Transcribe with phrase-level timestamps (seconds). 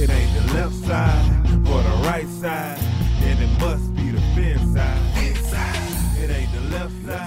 [0.00, 2.78] It ain't the left side or the right side,
[3.18, 5.08] then it must be the fin side.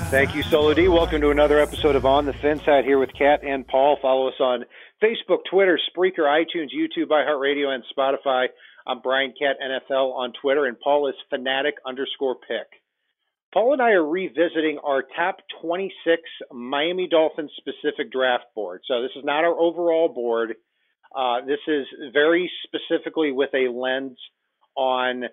[0.09, 0.87] Thank you, Solo D.
[0.87, 3.97] Welcome to another episode of On the Fin Side here with Kat and Paul.
[4.01, 4.63] Follow us on
[5.03, 8.47] Facebook, Twitter, Spreaker, iTunes, YouTube, iHeartRadio, and Spotify.
[8.87, 12.67] I'm Brian Cat NFL on Twitter, and Paul is fanatic underscore pick.
[13.53, 16.21] Paul and I are revisiting our top 26
[16.53, 18.81] Miami Dolphins specific draft board.
[18.87, 20.55] So this is not our overall board.
[21.15, 24.17] Uh, this is very specifically with a lens
[24.75, 25.25] on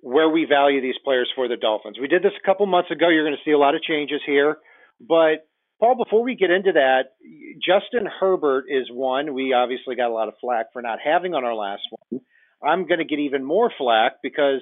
[0.00, 1.98] where we value these players for the Dolphins.
[2.00, 3.08] We did this a couple months ago.
[3.08, 4.58] You're going to see a lot of changes here.
[5.00, 5.48] But,
[5.80, 7.16] Paul, before we get into that,
[7.60, 11.44] Justin Herbert is one we obviously got a lot of flack for not having on
[11.44, 12.20] our last one.
[12.64, 14.60] I'm going to get even more flack because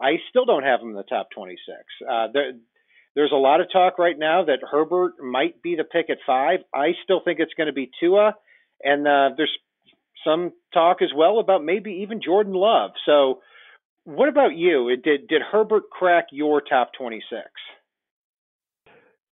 [0.00, 1.60] I still don't have him in the top 26.
[2.08, 2.52] Uh, there,
[3.14, 6.60] there's a lot of talk right now that Herbert might be the pick at five.
[6.74, 8.34] I still think it's going to be Tua,
[8.82, 9.56] and uh, there's
[10.24, 12.92] some talk as well about maybe even Jordan Love.
[13.06, 13.40] So,
[14.04, 14.96] what about you?
[15.02, 17.42] Did did Herbert crack your top 26?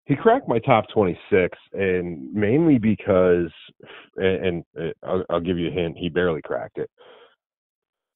[0.06, 3.52] He cracked my top 26, and mainly because,
[4.16, 6.90] and, and uh, I'll, I'll give you a hint, he barely cracked it.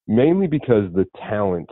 [0.07, 1.69] Mainly because the talent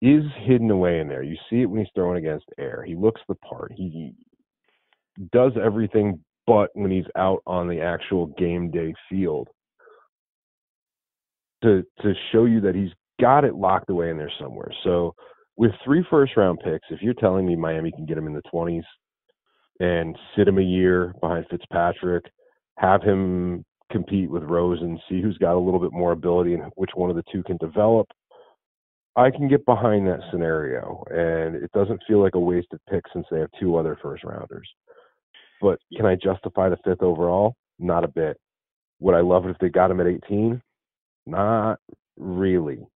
[0.00, 1.22] is hidden away in there.
[1.22, 2.82] You see it when he's throwing against air.
[2.84, 3.70] He looks the part.
[3.72, 4.12] He
[5.30, 9.48] does everything but when he's out on the actual game day field
[11.62, 14.72] to to show you that he's got it locked away in there somewhere.
[14.84, 15.14] So
[15.56, 18.42] with three first round picks, if you're telling me Miami can get him in the
[18.52, 18.82] 20s
[19.80, 22.24] and sit him a year behind Fitzpatrick,
[22.78, 26.72] have him compete with Rose and see who's got a little bit more ability and
[26.76, 28.08] which one of the two can develop,
[29.14, 31.04] I can get behind that scenario.
[31.10, 34.68] And it doesn't feel like a wasted pick since they have two other first rounders.
[35.60, 37.54] But can I justify the fifth overall?
[37.78, 38.38] Not a bit.
[39.00, 40.60] Would I love it if they got him at 18?
[41.26, 41.78] Not
[42.16, 42.86] really.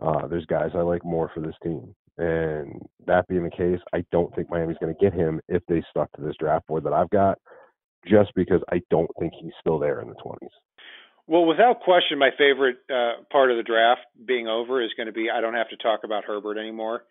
[0.00, 1.94] Uh, there's guys I like more for this team.
[2.18, 5.82] And that being the case, I don't think Miami's going to get him if they
[5.90, 7.38] stuck to this draft board that I've got,
[8.06, 10.48] just because I don't think he's still there in the 20s.
[11.26, 15.12] Well, without question, my favorite uh, part of the draft being over is going to
[15.12, 17.04] be I don't have to talk about Herbert anymore.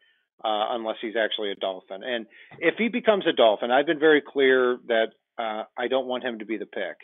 [0.43, 2.01] Uh, unless he's actually a Dolphin.
[2.03, 2.25] And
[2.57, 6.39] if he becomes a Dolphin, I've been very clear that uh, I don't want him
[6.39, 6.97] to be the pick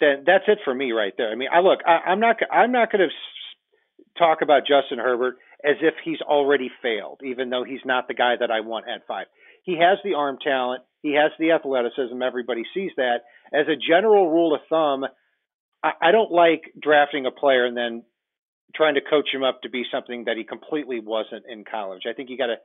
[0.00, 1.30] then that's it for me right there.
[1.30, 3.14] I mean, I look, I, I'm not, I'm not going to
[4.18, 8.34] talk about Justin Herbert as if he's already failed, even though he's not the guy
[8.38, 9.26] that I want at five.
[9.64, 12.20] He has the arm talent, he has the athleticism.
[12.22, 13.18] Everybody sees that.
[13.52, 15.04] As a general rule of thumb,
[15.82, 18.02] I, I don't like drafting a player and then
[18.74, 22.02] trying to coach him up to be something that he completely wasn't in college.
[22.08, 22.56] I think you got to.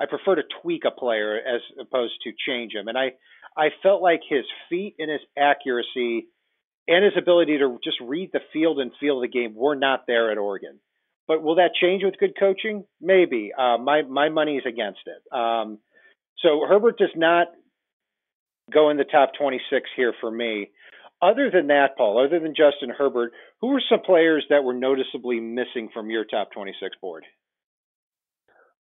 [0.00, 2.88] I prefer to tweak a player as opposed to change him.
[2.88, 3.12] And I,
[3.56, 6.28] I felt like his feet and his accuracy
[6.88, 10.30] and his ability to just read the field and feel the game were not there
[10.30, 10.78] at Oregon.
[11.28, 12.84] But will that change with good coaching?
[13.00, 13.52] Maybe.
[13.56, 15.36] Uh, my my money is against it.
[15.36, 15.78] Um,
[16.38, 17.48] so Herbert does not
[18.72, 20.70] go in the top 26 here for me.
[21.20, 25.38] Other than that, Paul, other than Justin Herbert, who were some players that were noticeably
[25.38, 27.24] missing from your top 26 board?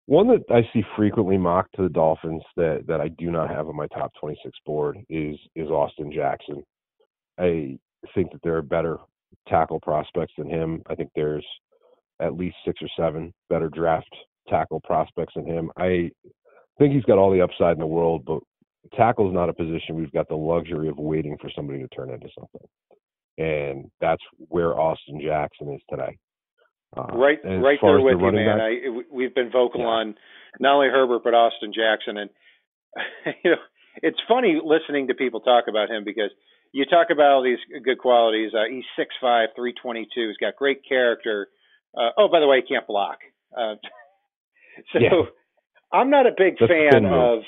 [0.08, 3.68] One that I see frequently mocked to the Dolphins that, that I do not have
[3.68, 6.64] on my top 26 board is is Austin Jackson.
[7.40, 7.78] I
[8.14, 8.98] think that there are better
[9.48, 10.82] tackle prospects than him.
[10.88, 11.46] I think there's
[12.20, 14.10] at least six or seven better draft
[14.48, 15.72] tackle prospects than him.
[15.78, 16.12] I
[16.78, 18.42] think he's got all the upside in the world, but
[18.96, 22.10] tackle is not a position we've got the luxury of waiting for somebody to turn
[22.10, 22.68] into something.
[23.38, 26.18] And that's where Austin Jackson is today.
[26.96, 28.58] Uh, right, right there with the you, man.
[28.58, 29.88] Back, I, we've been vocal yeah.
[29.88, 30.16] on
[30.60, 32.30] not only Herbert but Austin Jackson, and
[33.44, 33.62] you know,
[34.04, 36.32] it's funny listening to people talk about him because
[36.72, 38.52] you talk about all these good qualities.
[38.54, 40.28] Uh, he's six five, three twenty two.
[40.28, 41.48] He's got great character.
[41.96, 43.18] Uh, oh, by the way, he can't block.
[43.56, 43.76] Uh,
[44.94, 45.10] so yeah.
[45.92, 47.40] I'm not a big That's fan of.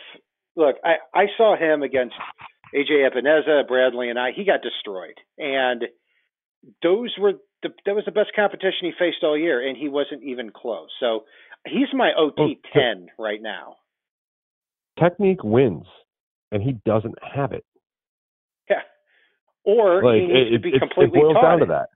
[0.56, 2.16] Look, I I saw him against
[2.76, 4.32] AJ Epenesa, Bradley, and I.
[4.36, 5.86] He got destroyed, and
[6.82, 10.24] those were the that was the best competition he faced all year, and he wasn't
[10.24, 10.90] even close.
[11.00, 11.24] So
[11.66, 13.76] he's my OT well, ten right now.
[15.00, 15.86] Technique wins,
[16.52, 17.66] and he doesn't have it
[19.64, 21.88] or like, he needs it, to be completely it boils taught down to that.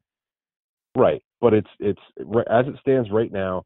[0.95, 2.01] Right, but it's it's
[2.49, 3.63] as it stands right now.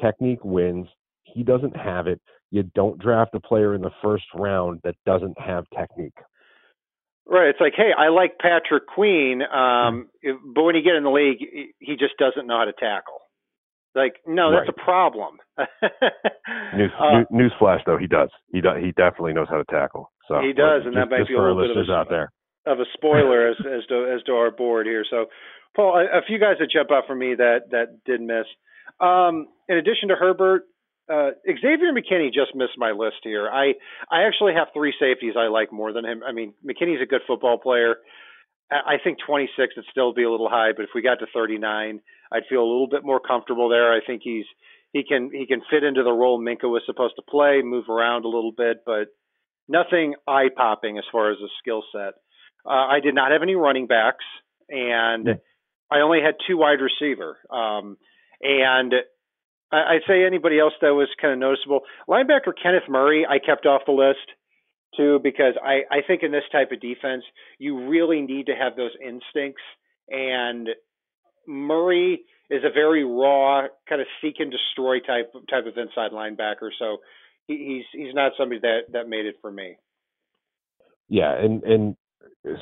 [0.00, 0.86] Technique wins.
[1.24, 2.20] He doesn't have it.
[2.50, 6.14] You don't draft a player in the first round that doesn't have technique.
[7.26, 7.48] Right.
[7.48, 10.08] It's like, hey, I like Patrick Queen, um,
[10.54, 11.38] but when you get in the league,
[11.78, 13.20] he just doesn't know how to tackle.
[13.94, 14.68] Like, no, that's Right.
[14.68, 15.36] a problem.
[16.74, 18.30] News, Uh, news, newsflash, though, he does.
[18.52, 18.82] He does.
[18.82, 20.10] He definitely knows how to tackle.
[20.26, 22.08] So He does, and that just, might just be a little bit of a out
[22.08, 22.32] there.
[22.68, 25.04] Of a spoiler as as to as to our board here.
[25.08, 25.26] So,
[25.74, 28.46] Paul, a, a few guys that jump out for me that that did miss.
[29.00, 30.64] Um, in addition to Herbert,
[31.08, 33.48] uh, Xavier McKinney just missed my list here.
[33.48, 33.74] I
[34.10, 36.22] I actually have three safeties I like more than him.
[36.26, 37.96] I mean, McKinney's a good football player.
[38.70, 42.02] I think 26 would still be a little high, but if we got to 39,
[42.30, 43.94] I'd feel a little bit more comfortable there.
[43.94, 44.44] I think he's
[44.92, 48.24] he can he can fit into the role Minkah was supposed to play, move around
[48.24, 49.08] a little bit, but
[49.68, 52.14] nothing eye popping as far as a skill set.
[52.66, 54.24] Uh, I did not have any running backs,
[54.68, 55.40] and.
[55.90, 57.38] I only had two wide receiver.
[57.50, 57.96] Um,
[58.40, 58.92] and
[59.72, 61.80] I, I'd say anybody else that was kind of noticeable.
[62.08, 64.18] Linebacker Kenneth Murray, I kept off the list
[64.96, 67.24] too because I, I think in this type of defense,
[67.58, 69.62] you really need to have those instincts.
[70.08, 70.68] And
[71.46, 76.70] Murray is a very raw, kind of seek and destroy type type of inside linebacker.
[76.78, 76.98] So
[77.46, 79.76] he, he's he's not somebody that that made it for me.
[81.08, 81.96] Yeah, and and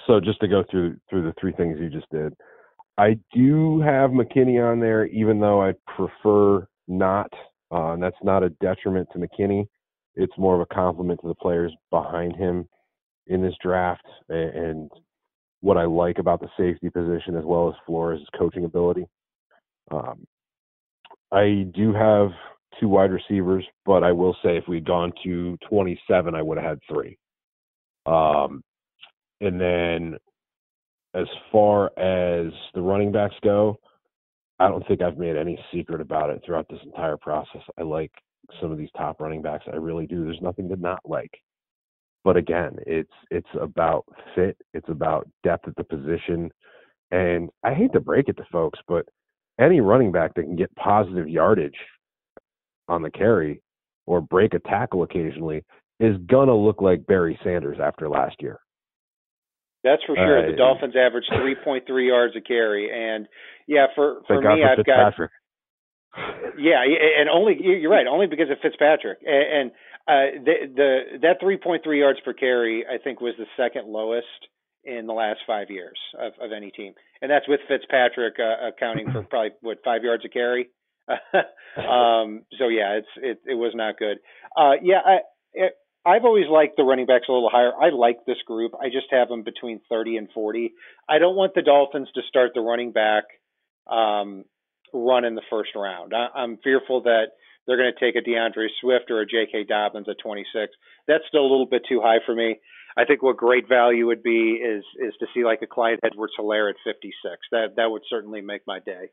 [0.06, 2.34] so just to go through through the three things you just did,
[2.98, 7.30] I do have McKinney on there, even though I prefer not,
[7.72, 9.66] uh, and that's not a detriment to McKinney.
[10.14, 12.68] It's more of a compliment to the players behind him
[13.26, 14.90] in this draft, and, and
[15.60, 19.06] what I like about the safety position as well as Flores' coaching ability.
[19.90, 20.26] Um,
[21.32, 22.30] I do have
[22.80, 26.66] two wide receivers, but I will say if we'd gone to 27, I would have
[26.66, 27.18] had three.
[28.06, 28.62] Um,
[29.40, 30.16] and then
[31.14, 33.78] as far as the running backs go,
[34.58, 37.62] I don't think I've made any secret about it throughout this entire process.
[37.78, 38.12] I like
[38.60, 39.64] some of these top running backs.
[39.70, 40.24] I really do.
[40.24, 41.30] There's nothing to not like.
[42.24, 44.04] But again, it's it's about
[44.34, 44.56] fit.
[44.74, 46.50] It's about depth at the position.
[47.12, 49.06] And I hate to break it to folks, but
[49.60, 51.78] any running back that can get positive yardage
[52.88, 53.62] on the carry
[54.06, 55.64] or break a tackle occasionally
[56.00, 58.58] is gonna look like Barry Sanders after last year.
[59.86, 60.50] That's for sure.
[60.50, 63.28] The Dolphins average 3.3 yards a carry, and
[63.68, 65.14] yeah, for for Thank me, for I've got
[66.58, 69.18] Yeah, and only you're right, only because of Fitzpatrick.
[69.24, 69.70] And
[70.08, 74.26] uh, the the that 3.3 yards per carry, I think, was the second lowest
[74.82, 79.12] in the last five years of, of any team, and that's with Fitzpatrick uh, accounting
[79.12, 80.68] for probably what five yards a carry.
[81.76, 84.18] um, so yeah, it's it it was not good.
[84.56, 85.18] Uh, yeah, I.
[85.52, 85.72] It,
[86.06, 87.72] I've always liked the running backs a little higher.
[87.74, 88.72] I like this group.
[88.80, 90.72] I just have them between 30 and 40.
[91.08, 93.24] I don't want the Dolphins to start the running back
[93.90, 94.44] um,
[94.94, 96.14] run in the first round.
[96.14, 97.34] I, I'm fearful that
[97.66, 99.64] they're going to take a D'Andre Swift or a J.K.
[99.64, 100.72] Dobbins at 26.
[101.08, 102.60] That's still a little bit too high for me.
[102.96, 106.70] I think what great value would be is is to see like a Clyde Edwards-Helaire
[106.70, 107.12] at 56.
[107.50, 109.10] That that would certainly make my day.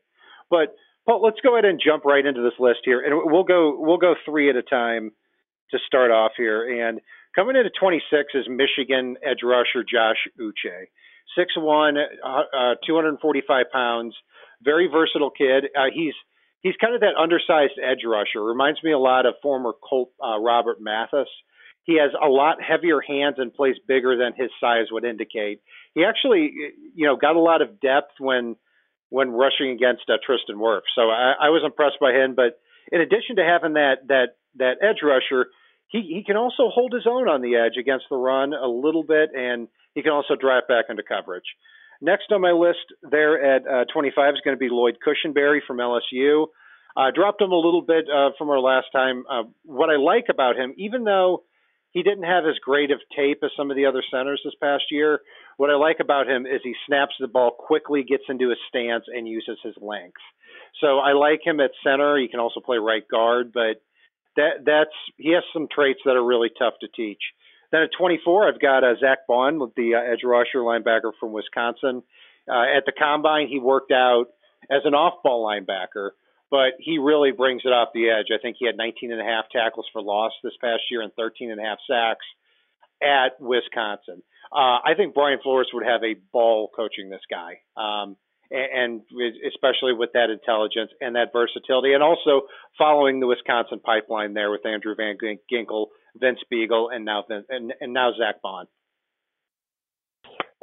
[0.48, 0.74] But
[1.06, 3.98] Paul, let's go ahead and jump right into this list here, and we'll go we'll
[3.98, 5.10] go three at a time
[5.70, 6.88] to start off here.
[6.88, 7.00] And
[7.34, 10.86] coming into 26 is Michigan edge rusher Josh Uche,
[11.38, 14.14] 6'1", uh, 245 pounds,
[14.62, 15.64] very versatile kid.
[15.76, 16.14] Uh, he's
[16.62, 18.42] he's kind of that undersized edge rusher.
[18.42, 21.28] Reminds me a lot of former Colt uh, Robert Mathis.
[21.84, 25.60] He has a lot heavier hands and plays bigger than his size would indicate.
[25.94, 26.50] He actually,
[26.94, 28.56] you know, got a lot of depth when
[29.10, 30.90] when rushing against uh, Tristan Wirfs.
[30.96, 32.34] So I, I was impressed by him.
[32.34, 32.58] But
[32.90, 35.46] in addition to having that that that edge rusher,
[35.88, 39.02] he he can also hold his own on the edge against the run a little
[39.02, 41.44] bit, and he can also drive back into coverage.
[42.00, 45.78] Next on my list there at uh, 25 is going to be Lloyd Cushenberry from
[45.78, 46.46] LSU.
[46.96, 49.24] I uh, dropped him a little bit uh, from our last time.
[49.28, 51.42] Uh, what I like about him, even though
[51.90, 54.84] he didn't have as great of tape as some of the other centers this past
[54.90, 55.20] year,
[55.56, 59.04] what I like about him is he snaps the ball quickly, gets into his stance,
[59.08, 60.20] and uses his length.
[60.80, 62.18] So I like him at center.
[62.18, 63.82] He can also play right guard, but
[64.36, 67.20] that that's he has some traits that are really tough to teach.
[67.70, 71.32] Then at 24, I've got uh, Zack Baun with the uh, edge rusher linebacker from
[71.32, 72.02] Wisconsin.
[72.48, 74.26] Uh, at the combine, he worked out
[74.70, 76.10] as an off-ball linebacker,
[76.50, 78.26] but he really brings it off the edge.
[78.32, 81.12] I think he had 19 and a half tackles for loss this past year and
[81.14, 82.24] 13 and a half sacks
[83.02, 84.22] at Wisconsin.
[84.52, 87.58] Uh, I think Brian Flores would have a ball coaching this guy.
[87.76, 88.16] Um,
[88.54, 89.02] and
[89.46, 92.42] especially with that intelligence and that versatility, and also
[92.78, 95.16] following the Wisconsin pipeline there with Andrew Van
[95.52, 98.66] Ginkel, Vince Biegel, and now and, now Zack Baun.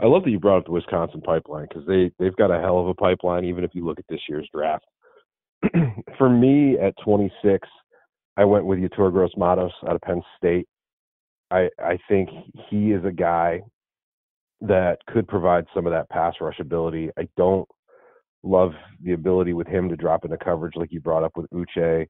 [0.02, 2.80] I love that you brought up the Wisconsin pipeline because they they've got a hell
[2.80, 3.46] of a pipeline.
[3.46, 4.86] Even if you look at this year's draft,
[6.18, 7.68] for me at 26,
[8.38, 10.68] I went with Yetur Gross Matos out of Penn State.
[11.52, 12.30] I I think
[12.70, 13.62] he is a guy
[14.62, 17.10] that could provide some of that pass rush ability.
[17.18, 17.68] I don't
[18.44, 18.72] love
[19.04, 22.08] the ability with him to drop into coverage like you brought up with Uche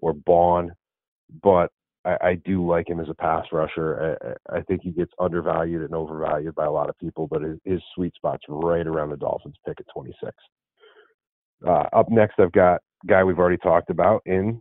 [0.00, 0.72] or Baun,
[1.42, 1.70] but
[2.04, 4.16] I, I do like him as a pass rusher.
[4.50, 7.58] I, I think he gets undervalued and overvalued by a lot of people, but his,
[7.64, 10.32] his sweet spot's right around the Dolphins pick at 26.
[11.66, 14.60] Uh, up next, I've got guy we've already talked about in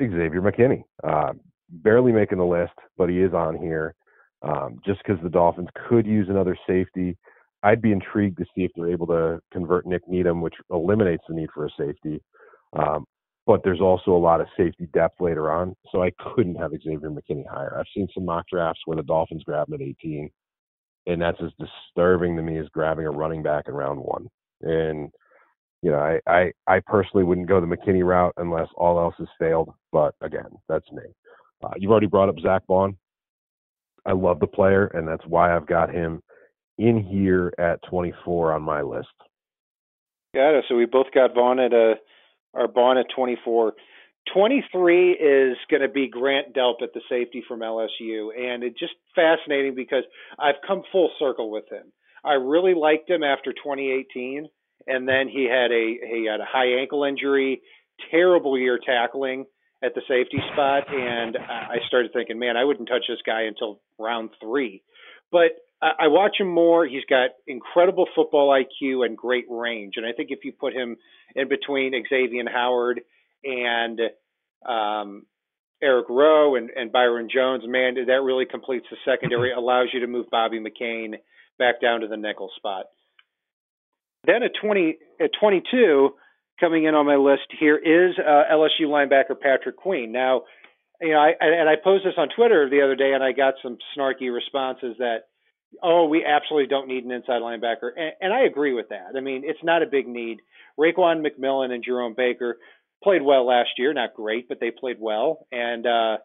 [0.00, 0.82] Xavier McKinney.
[1.02, 1.32] Uh,
[1.70, 3.94] barely making the list, but he is on here
[4.42, 7.16] um, just because the Dolphins could use another safety.
[7.64, 11.34] I'd be intrigued to see if they're able to convert Nik Needham, which eliminates the
[11.34, 12.22] need for a safety.
[12.78, 13.06] Um,
[13.46, 17.10] but there's also a lot of safety depth later on, so I couldn't have Xavier
[17.10, 17.76] McKinney higher.
[17.78, 20.30] I've seen some mock drafts where the Dolphins grab him at 18,
[21.06, 24.28] and that's as disturbing to me as grabbing a running back in round one.
[24.62, 25.10] And
[25.82, 29.28] you know, I I, I personally wouldn't go the McKinney route unless all else has
[29.38, 29.72] failed.
[29.90, 31.02] But again, that's me.
[31.62, 32.96] Uh, you've already brought up Zack Baun.
[34.06, 36.22] I love the player, and that's why I've got him
[36.78, 39.08] in here at 24 on my list.
[40.34, 40.64] Got it.
[40.68, 41.94] So we both got Baun at a
[42.54, 43.74] our Baun at 24.
[44.32, 48.94] 23 is going to be Grant Delpit at the safety from LSU, and it's just
[49.14, 50.04] fascinating because
[50.38, 51.92] I've come full circle with him.
[52.24, 54.48] I really liked him after 2018,
[54.86, 57.60] and then he had a he had a high ankle injury,
[58.10, 59.44] terrible year tackling
[59.82, 63.80] at the safety spot, and I started thinking, man, I wouldn't touch this guy until
[63.98, 64.82] round three.
[65.30, 65.50] But
[66.00, 66.86] I watch him more.
[66.86, 69.94] He's got incredible football IQ and great range.
[69.96, 70.96] And I think if you put him
[71.34, 73.02] in between Xavier Howard
[73.44, 74.00] and
[74.66, 75.26] um,
[75.82, 80.06] Eric Rowe and, and Byron Jones, man, that really completes the secondary, allows you to
[80.06, 81.14] move Bobby McCain
[81.58, 82.86] back down to the nickel spot.
[84.26, 86.10] Then at 20 at 22,
[86.58, 90.12] coming in on my list here is uh, LSU linebacker Patrick Queen.
[90.12, 90.42] Now,
[91.00, 93.54] you know, I and I posed this on Twitter the other day, and I got
[93.62, 95.24] some snarky responses that
[95.82, 97.90] oh, we absolutely don't need an inside linebacker.
[97.96, 99.12] And, and I agree with that.
[99.16, 100.40] I mean, it's not a big need.
[100.78, 102.58] Raekwon McMillan and Jerome Baker
[103.02, 103.92] played well last year.
[103.92, 105.46] Not great, but they played well.
[105.52, 106.16] And uh,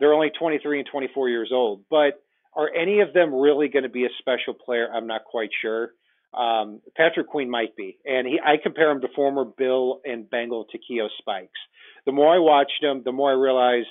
[0.00, 1.84] they're only 23 and 24 years old.
[1.90, 2.22] But
[2.54, 4.88] are any of them really going to be a special player?
[4.92, 5.92] I'm not quite sure.
[6.34, 10.66] Um, Patrick Queen might be, and he, I compare him to former Bill and Bengal
[10.66, 11.58] Takeo Spikes.
[12.04, 13.88] The more I watched him, the more I realized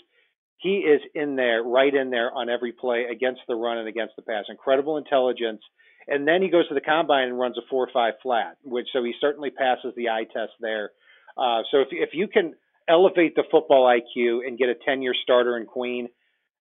[0.57, 4.15] he is in there, right in there on every play against the run and against
[4.15, 4.45] the pass.
[4.49, 5.61] Incredible intelligence.
[6.07, 9.13] And then he goes to the combine and runs a four-five flat, which so he
[9.19, 10.91] certainly passes the eye test there.
[11.37, 12.55] Uh, so if if you can
[12.89, 16.07] elevate the football IQ and get a 10-year starter in Queen,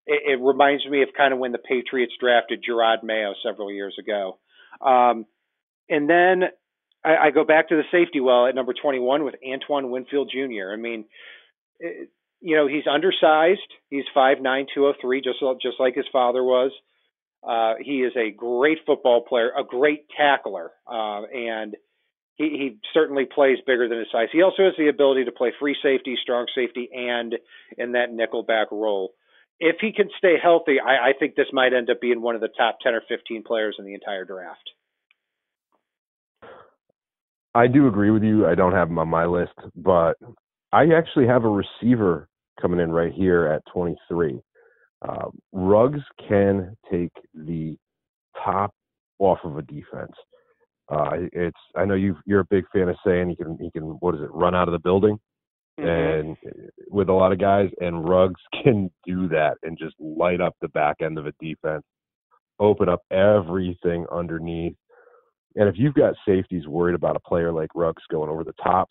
[0.07, 3.97] it, it reminds me of kind of when the Patriots drafted Jerod Mayo several years
[3.99, 4.39] ago.
[4.81, 5.27] Um,
[5.89, 6.45] and then
[7.05, 10.73] I, I go back to the safety well at number 21 with Antoine Winfield Jr.
[10.73, 11.05] I mean,
[11.79, 12.11] it,
[12.41, 13.61] you know, he's undersized.
[13.89, 16.73] He's five nine two oh three, just just like his father was.
[17.47, 21.77] Uh, he is a great football player, a great tackler, uh, and
[22.35, 24.29] he, he certainly plays bigger than his size.
[24.33, 27.35] He also has the ability to play free safety, strong safety, and
[27.79, 29.15] in that nickelback role.
[29.61, 32.41] If he can stay healthy, I, I think this might end up being one of
[32.41, 34.71] the top ten or fifteen players in the entire draft.
[37.55, 38.47] I do agree with you.
[38.47, 40.19] I don't have him on my list, but
[40.77, 42.29] I actually have a receiver
[42.61, 44.39] coming in right here at 23.
[45.01, 47.79] Uh, Ruggs can take the
[48.45, 48.75] top
[49.19, 50.13] off of a defense.
[50.93, 53.85] Uh, it's I know you you're a big fan of saying he can he can
[54.01, 55.19] what is it run out of the building,
[55.81, 55.89] mm-hmm.
[55.89, 56.37] and
[56.89, 60.69] with a lot of guys and Ruggs can do that and just light up the
[60.69, 61.85] back end of a defense,
[62.61, 64.77] open up everything underneath.
[65.55, 68.91] And if you've got safeties worried about a player like Ruggs going over the top,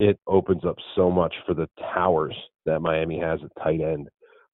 [0.00, 4.08] it opens up so much for the towers that Miami has at tight end,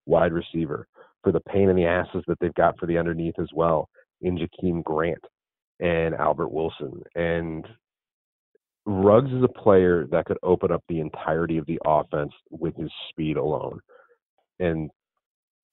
[0.05, 0.89] wide receiver,
[1.23, 3.89] for the pain in the asses that they've got for the underneath as well
[4.21, 5.25] in Jakeem Grant
[5.79, 7.01] and Albert Wilson.
[7.15, 7.65] And
[8.87, 12.91] Ruggs is a player that could open up the entirety of the offense with his
[13.11, 13.79] speed alone.
[14.59, 14.91] And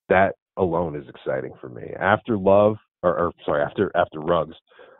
[0.09, 1.93] that alone is exciting for me.
[1.99, 4.55] After Love, or, or sorry, after after Ruggs,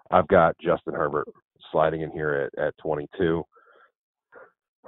[0.10, 1.28] I've got Justin Herbert
[1.72, 3.44] sliding in here at, at 22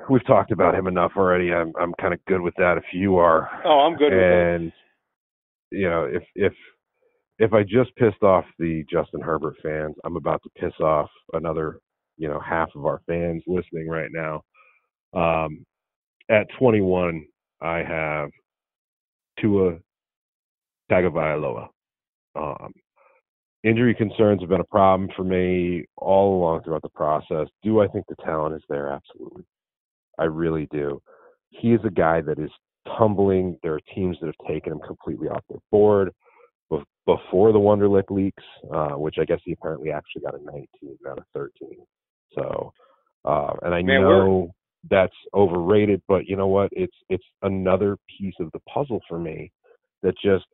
[0.10, 1.54] we've talked about him enough already.
[1.54, 2.78] I'm I'm kind of good with that.
[2.78, 4.14] If you are, oh, I'm good.
[4.14, 4.72] And
[5.72, 6.54] you know, if if
[7.40, 11.80] if I just pissed off the Justin Herbert fans, I'm about to piss off another
[12.18, 14.42] you know half of our fans listening right now.
[15.14, 15.66] Um,
[16.30, 17.26] at 21,
[17.62, 18.30] I have
[19.40, 19.78] Tua
[20.92, 21.68] Tagovailoa.
[22.36, 22.74] Um,
[23.64, 27.48] injury concerns have been a problem for me all along throughout the process.
[27.64, 28.90] Do I think the talent is there?
[28.90, 29.44] Absolutely.
[30.20, 31.02] I really do.
[31.50, 32.52] He is a guy that is
[32.98, 33.58] tumbling.
[33.64, 36.12] There are teams that have taken him completely off their board
[37.06, 38.44] before the Wonderlic leaks,
[38.74, 40.66] uh, which I guess he apparently actually got a 19,
[41.04, 41.52] not a 13.
[42.34, 42.74] So,
[43.24, 44.52] uh, and I Man, know
[44.90, 46.70] that's overrated, but you know what?
[46.72, 49.52] It's it's another piece of the puzzle for me
[50.04, 50.46] that just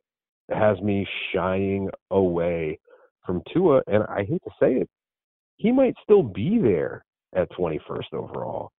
[0.50, 2.78] has me shying away
[3.26, 3.82] from Tua.
[3.86, 4.88] And I hate to say it,
[5.56, 7.04] he might still be there
[7.34, 8.70] at 21st overall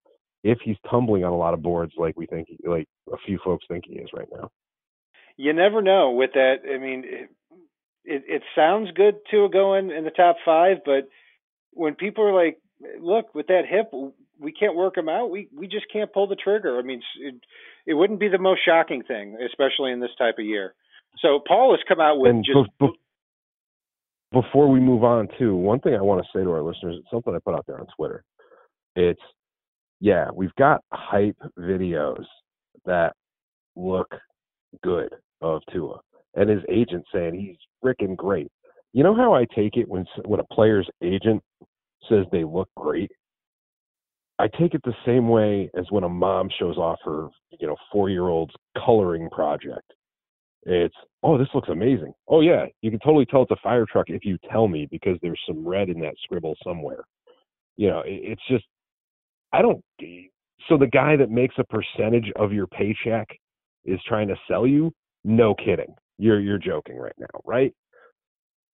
[0.44, 3.64] if he's tumbling on a lot of boards like we think, like a few folks
[3.66, 4.50] think he is right now.
[5.36, 6.56] You never know with that.
[6.72, 7.30] I mean, it,
[8.04, 11.08] it, it sounds good to go in in the top five, but
[11.72, 12.58] when people are like,
[13.00, 13.90] "Look, with that hip,
[14.38, 15.30] we can't work him out.
[15.30, 17.34] We we just can't pull the trigger." I mean, it,
[17.86, 20.74] it wouldn't be the most shocking thing, especially in this type of year.
[21.20, 22.78] So Paul has come out with and just.
[22.78, 22.98] be- be-
[24.32, 27.08] before we move on, to one thing I want to say to our listeners, it's
[27.08, 28.24] something I put out there on Twitter.
[28.96, 29.20] It's
[30.04, 32.26] yeah, we've got hype videos
[32.84, 33.14] that
[33.74, 34.14] look
[34.82, 35.08] good
[35.40, 35.98] of Tua
[36.34, 38.48] and his agent saying he's freaking great.
[38.92, 41.42] You know how I take it when when a player's agent
[42.06, 43.10] says they look great?
[44.38, 47.76] I take it the same way as when a mom shows off her, you know,
[47.94, 48.52] 4-year-old's
[48.84, 49.90] coloring project.
[50.64, 54.10] It's, "Oh, this looks amazing." "Oh yeah, you can totally tell it's a fire truck
[54.10, 57.04] if you tell me because there's some red in that scribble somewhere."
[57.76, 58.66] You know, it, it's just
[59.54, 59.82] I don't
[60.68, 63.28] so the guy that makes a percentage of your paycheck
[63.84, 64.92] is trying to sell you?
[65.24, 65.94] No kidding.
[66.18, 67.72] You're you're joking right now, right?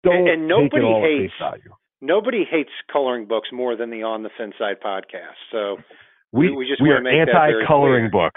[0.04, 1.74] Don't and, and nobody take it all hates value.
[2.00, 5.36] nobody hates coloring books more than the On the Fin Side podcast.
[5.52, 5.76] So
[6.32, 8.32] We we just we are make anti-coloring book.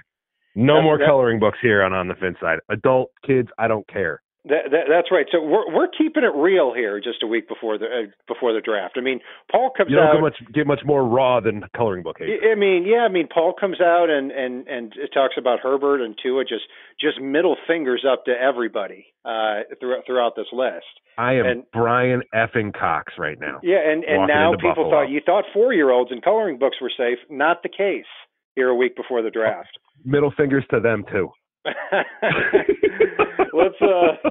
[0.55, 2.59] No That- more that- coloring books here on on the fin side.
[2.69, 4.21] Adult kids, I don't care.
[4.45, 5.25] That, that, that's right.
[5.31, 8.59] So we're we're keeping it real here, just a week before the uh, before the
[8.59, 8.95] draft.
[8.97, 10.13] I mean, Paul comes You don't out.
[10.15, 12.17] get much get much more raw than coloring book.
[12.19, 16.01] I mean, yeah, I mean, Paul comes out and and and it talks about Herbert
[16.03, 16.65] and Tua, just
[16.99, 20.91] just middle fingers up to everybody uh, throughout throughout this list.
[21.17, 23.61] I am and- Brian effing Cox right now.
[23.63, 24.89] Yeah, and and now people Buffalo.
[24.89, 27.19] thought you thought four year olds and coloring books were safe.
[27.29, 28.03] Not the case
[28.55, 29.77] here a week before the draft.
[30.03, 31.29] Middle fingers to them too.
[33.53, 34.29] let's uh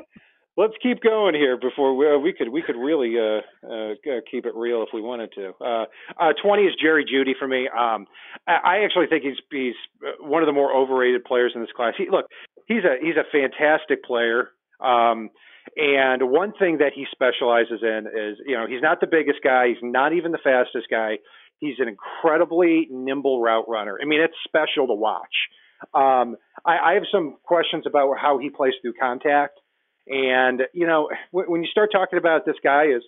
[0.57, 4.21] let's keep going here before we, uh, we could we could really uh, uh uh,
[4.31, 5.53] keep it real if we wanted to.
[5.61, 5.85] Uh,
[6.21, 7.69] uh 20 is Jerry Jeudy for me.
[7.69, 8.07] Um
[8.47, 9.75] I, I actually think he's he's
[10.07, 11.95] uh, one of the more overrated players in this class.
[11.97, 12.27] He look,
[12.67, 14.51] he's a he's a fantastic player.
[14.81, 15.31] Um
[15.77, 19.69] and one thing that he specializes in is, you know, he's not the biggest guy,
[19.69, 21.19] he's not even the fastest guy.
[21.61, 23.97] He's an incredibly nimble route runner.
[24.03, 25.47] I mean, it's special to watch.
[25.95, 29.59] Um, I, I have some questions about how he plays through contact.
[30.07, 33.03] And, you know, when, you start talking about this guy is,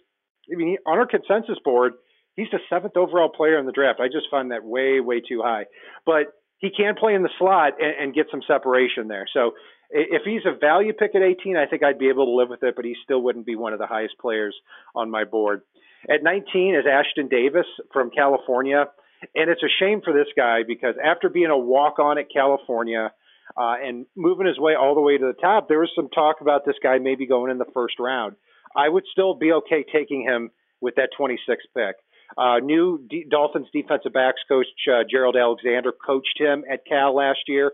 [0.53, 1.95] I mean, he, on our consensus board,
[2.37, 4.01] he's the seventh overall player in the draft.
[4.01, 5.65] I just find that way, way too high.
[6.07, 9.27] But he can play in the slot and, and get some separation there.
[9.33, 9.53] So
[9.91, 12.63] if he's a value pick at 18, I think I'd be able to live with
[12.63, 14.55] it, but he still wouldn't be one of the highest players
[14.95, 15.63] on my board.
[16.09, 18.87] At 19 is Ashtyn Davis from California.
[19.35, 23.13] And it's a shame for this guy because after being a walk on at California
[23.57, 26.41] uh, and moving his way all the way to the top, there was some talk
[26.41, 28.37] about this guy maybe going in the first round.
[28.77, 31.97] I would still be okay taking him with that 26th pick.
[32.37, 37.41] Uh, new D- Dolphins defensive backs coach uh, Gerald Alexander coached him at Cal last
[37.47, 37.73] year.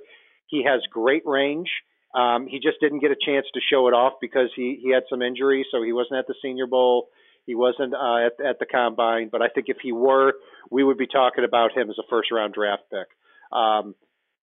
[0.49, 1.71] He has great range.
[2.15, 5.05] Um, he just didn't get a chance to show it off because he, he had
[5.09, 7.09] some injuries, so he wasn't at the Senior Bowl.
[7.47, 10.35] He wasn't uh, at, at the combine, but I think if he were,
[10.71, 13.09] we would be talking about him as a first round draft pick.
[13.57, 13.95] Um,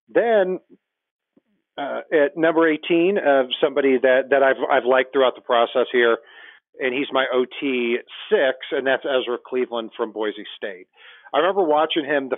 [0.10, 0.60] then
[1.78, 6.18] uh, at number 18, uh, somebody that, that I've, I've liked throughout the process here,
[6.80, 7.98] and he's my OT
[8.30, 10.88] six, and that's Ezra Cleveland from Boise State.
[11.34, 12.38] I remember watching him the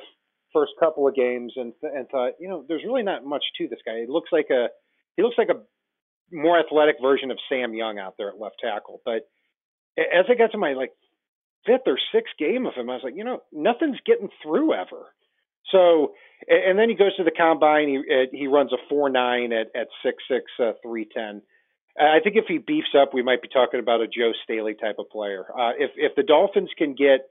[0.54, 3.80] first couple of games and and thought, you know, there's really not much to this
[3.86, 4.00] guy.
[4.00, 4.68] He looks like a
[5.16, 5.62] he looks like a
[6.32, 9.02] more athletic version of Sam Young out there at left tackle.
[9.06, 9.28] But
[10.00, 10.92] as I got to my like
[11.66, 15.14] fifth or sixth game of him, I was like, you know, nothing's getting through ever.
[15.72, 16.14] So,
[16.48, 17.88] and then he goes to the combine.
[17.88, 21.42] He uh, he runs a four nine at at six six uh, three ten.
[22.00, 24.96] I think if he beefs up, we might be talking about a Joe Staley type
[25.00, 25.46] of player.
[25.54, 27.28] Uh, if if the Dolphins can get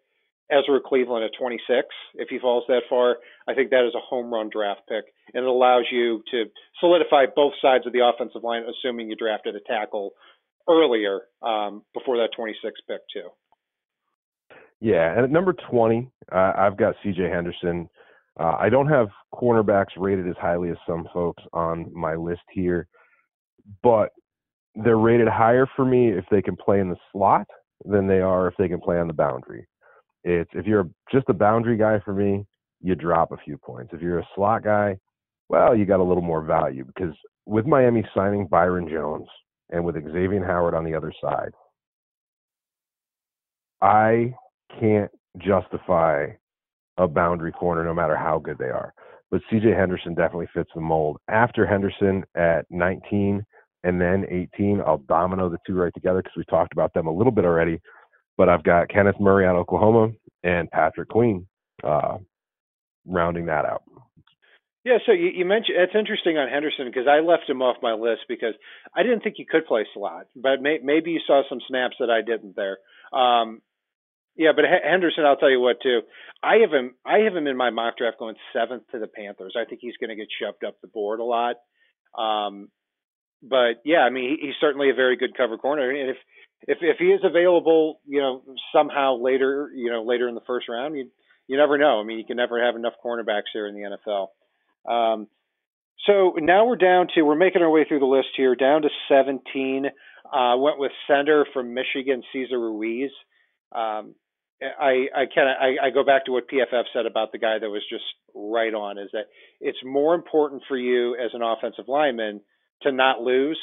[0.51, 4.33] Ezra Cleveland at 26, if he falls that far, I think that is a home
[4.33, 5.05] run draft pick,
[5.35, 6.45] and it allows you to
[6.81, 10.13] solidify both sides of the offensive line, assuming you drafted a tackle
[10.69, 13.29] earlier um, before that 26 pick too.
[14.81, 17.29] Yeah, and at number 20, uh, I've got C.J.
[17.29, 17.89] Henderson.
[18.39, 22.87] Uh, I don't have cornerbacks rated as highly as some folks on my list here,
[23.83, 24.11] but
[24.77, 27.49] they're rated higher for me if they can play in the slot
[27.85, 29.67] than they are if they can play on the boundary.
[30.23, 32.45] It's if you're just a boundary guy for me,
[32.81, 33.93] you drop a few points.
[33.93, 34.99] If you're a slot guy,
[35.49, 37.15] well, you got a little more value because
[37.47, 39.27] with Miami signing Byron Jones
[39.71, 41.51] and with Xavier Howard on the other side,
[43.81, 44.35] I
[44.81, 46.27] can't justify
[46.97, 48.93] a boundary corner no matter how good they are.
[49.31, 51.19] But CJ Henderson definitely fits the mold.
[51.29, 53.45] After Henderson at 19
[53.85, 57.13] and then 18, I'll domino the two right together because we talked about them a
[57.13, 57.81] little bit already.
[58.37, 60.13] But I've got Kenneth Murray out of Oklahoma
[60.45, 61.47] and Patrick Queen
[61.85, 62.19] uh,
[63.07, 63.83] rounding that out.
[64.88, 67.92] Yeah, so you, you mentioned it's interesting on Henderson because I left him off my
[67.92, 68.55] list because
[68.96, 72.09] I didn't think he could play slot, but may, maybe you saw some snaps that
[72.09, 72.79] I didn't there.
[73.12, 73.61] Um,
[74.35, 76.01] yeah, but Henderson, I'll tell you what too.
[76.42, 76.94] I have him.
[77.05, 79.57] I have him in my mock draft going seventh to the Panthers.
[79.61, 81.57] I think he's going to get shoved up the board a lot.
[82.16, 82.70] Um,
[83.42, 86.16] but yeah, I mean, he, he's certainly a very good cover corner, and if
[86.66, 90.66] if if he is available, you know, somehow later, you know, later in the first
[90.66, 91.11] round, you
[91.46, 92.01] you never know.
[92.01, 94.29] I mean, you can never have enough cornerbacks here in the NFL.
[94.88, 95.29] Um,
[96.07, 98.88] so now we're down to we're making our way through the list here, down to
[99.09, 99.87] 17.
[100.33, 103.11] Uh, went with center from Michigan, Cesar Ruiz.
[103.75, 104.14] Um,
[104.62, 107.59] I I kind of I, I go back to what PFF said about the guy
[107.59, 109.27] that was just right on is that
[109.61, 112.41] it's more important for you as an offensive lineman
[112.83, 113.61] to not lose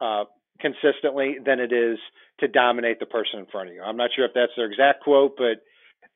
[0.00, 0.24] uh,
[0.60, 1.98] consistently than it is
[2.40, 3.82] to dominate the person in front of you.
[3.82, 5.62] I'm not sure if that's their exact quote, but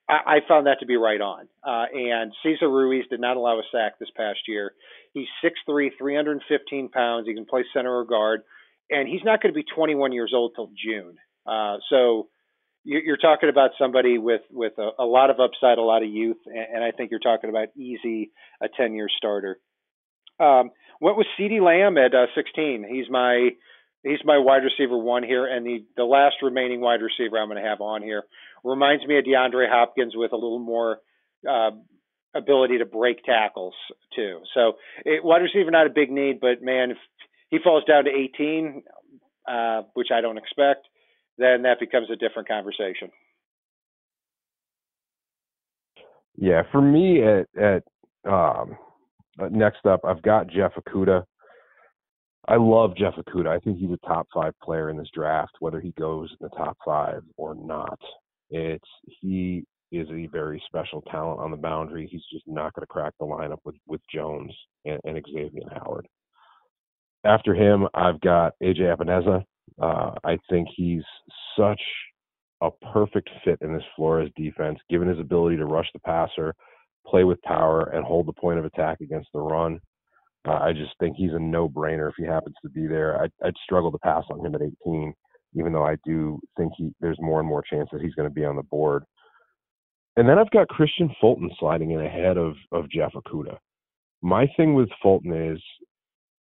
[0.09, 1.49] I, found that to be right on.
[1.63, 4.73] Uh, and Cesar Ruiz did not allow a sack this past year.
[5.13, 7.27] He's 6'3", 315 pounds.
[7.27, 8.43] He can play center or guard,
[8.91, 11.17] and he's not going to be 21 years old till June.
[11.47, 12.29] Uh, so
[12.85, 16.39] you're talking about somebody with with a, a lot of upside, a lot of youth,
[16.47, 18.31] and, I think you're talking about easy
[18.63, 19.59] a 10 year starter.
[20.41, 22.87] Um, went with CeeDee Lamb at uh, 16.
[22.89, 23.51] He's my
[24.03, 27.63] he's my wide receiver one here, and the the last remaining wide receiver I'm going
[27.63, 28.25] to have on here
[28.65, 30.99] reminds me of DeAndre Hopkins with a little more
[31.49, 31.71] uh,
[32.35, 33.75] ability to break tackles
[34.15, 34.41] too.
[34.55, 36.99] So it, wide receiver not a big need, but man, if
[37.51, 38.83] he falls down to 18,
[39.49, 40.87] uh, which I don't expect,
[41.39, 43.11] then that becomes a different conversation.
[46.37, 47.83] Yeah, for me at at
[48.31, 48.77] um,
[49.51, 51.25] next up, I've got Jeff Okudah.
[52.49, 53.49] I love Jeff Okudah.
[53.49, 56.57] I think he's a top five player in this draft, whether he goes in the
[56.57, 57.99] top five or not.
[58.49, 58.89] It's
[59.21, 62.09] he is a very special talent on the boundary.
[62.11, 64.51] He's just not going to crack the lineup with with Jones
[64.87, 66.09] and, and Xavier Howard.
[67.25, 69.45] After him, I've got AJ Epenesa.
[69.81, 71.03] Uh, I think he's
[71.59, 71.81] such
[72.63, 76.55] a perfect fit in this Flores defense, given his ability to rush the passer,
[77.07, 79.81] play with power, and hold the point of attack against the run.
[80.49, 83.21] Uh, I just think he's a no-brainer if he happens to be there.
[83.23, 85.13] I'd, I'd struggle to pass on him at 18,
[85.55, 88.35] even though I do think he there's more and more chance that he's going to
[88.35, 89.05] be on the board.
[90.17, 93.59] And then I've got Kristian Fulton sliding in ahead of of Jeff Okudah.
[94.23, 95.61] My thing with Fulton is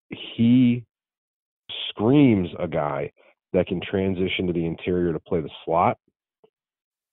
[0.09, 0.83] he
[1.89, 3.11] screams a guy
[3.53, 5.97] that can transition to the interior to play the slot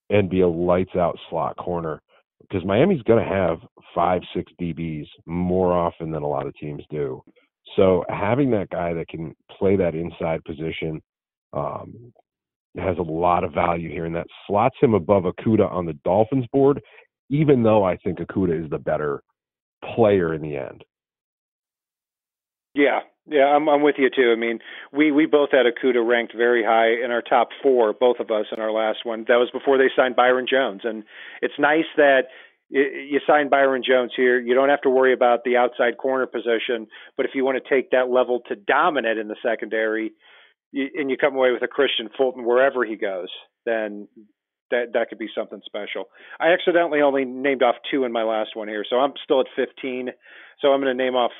[0.09, 2.01] and be a lights out slot corner
[2.41, 3.59] because Miami's going to have
[3.93, 7.21] five, six DBs more often than a lot of teams do.
[7.75, 11.01] So having that guy that can play that inside position
[11.53, 12.13] um,
[12.77, 16.45] has a lot of value here, and that slots him above Okudah on the Dolphins
[16.51, 16.81] board,
[17.29, 19.23] even though I think Okudah is the better
[19.95, 20.83] player in the end.
[22.73, 24.31] Yeah, yeah, I'm I'm with you too.
[24.31, 24.59] I mean,
[24.91, 28.45] we we both had Okudah ranked very high in our top four, both of us
[28.55, 29.25] in our last one.
[29.27, 31.03] That was before they signed Byron Jones, and
[31.41, 32.23] it's nice that
[32.69, 34.39] you sign Byron Jones here.
[34.39, 37.69] You don't have to worry about the outside corner position, but if you want to
[37.69, 40.11] take that level to dominate in the secondary,
[40.73, 43.29] and you come away with a Kristian Fulton wherever he goes,
[43.65, 44.07] then
[44.71, 46.05] that that could be something special.
[46.39, 49.47] I accidentally only named off two in my last one here, so I'm still at
[49.55, 50.09] 15.
[50.61, 51.31] So I'm going to name off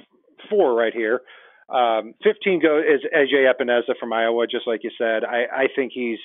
[0.50, 1.22] four right here.
[1.70, 5.24] Um, 15 go is AJ Epenesa from Iowa, just like you said.
[5.24, 6.20] I, I think he's,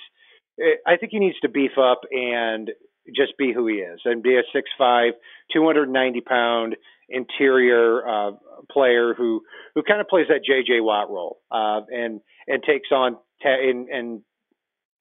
[0.85, 2.69] I think he needs to beef up and
[3.15, 5.11] just be who he is and be a 6'5",
[5.53, 6.75] 290 pound
[7.09, 8.31] interior uh,
[8.71, 9.41] player who
[9.75, 13.89] who kind of plays that JJ Watt role uh, and and takes on ta- and,
[13.89, 14.21] and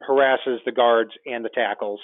[0.03, 2.01] harasses the guards and the tackles.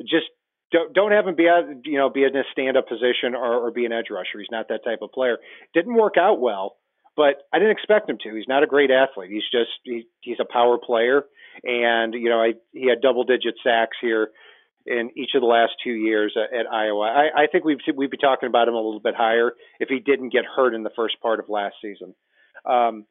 [0.00, 0.26] Just
[0.72, 1.48] don't don't have him be
[1.84, 4.38] you know be in a stand up position or, or be an edge rusher.
[4.38, 5.38] He's not that type of player.
[5.74, 6.76] Didn't work out well
[7.16, 8.34] but I didn't expect him to.
[8.34, 9.30] He's not a great athlete.
[9.30, 11.24] He's just he, he's a power player,
[11.62, 14.30] and you know I he had double digit sacks here
[14.86, 17.06] in each of the last two years at, at Iowa.
[17.06, 19.98] I, I think we'd we'd be talking about him a little bit higher if he
[19.98, 22.14] didn't get hurt in the first part of last season.
[22.64, 23.06] Um,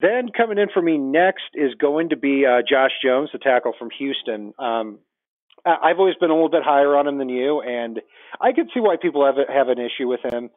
[0.00, 3.72] Then coming in for me next is going to be uh, Josh Jones, the tackle
[3.78, 4.52] from Houston.
[4.58, 4.98] Um,
[5.64, 8.00] I've always been a little bit higher on him than you, and
[8.40, 10.50] I can see why people have have an issue with him.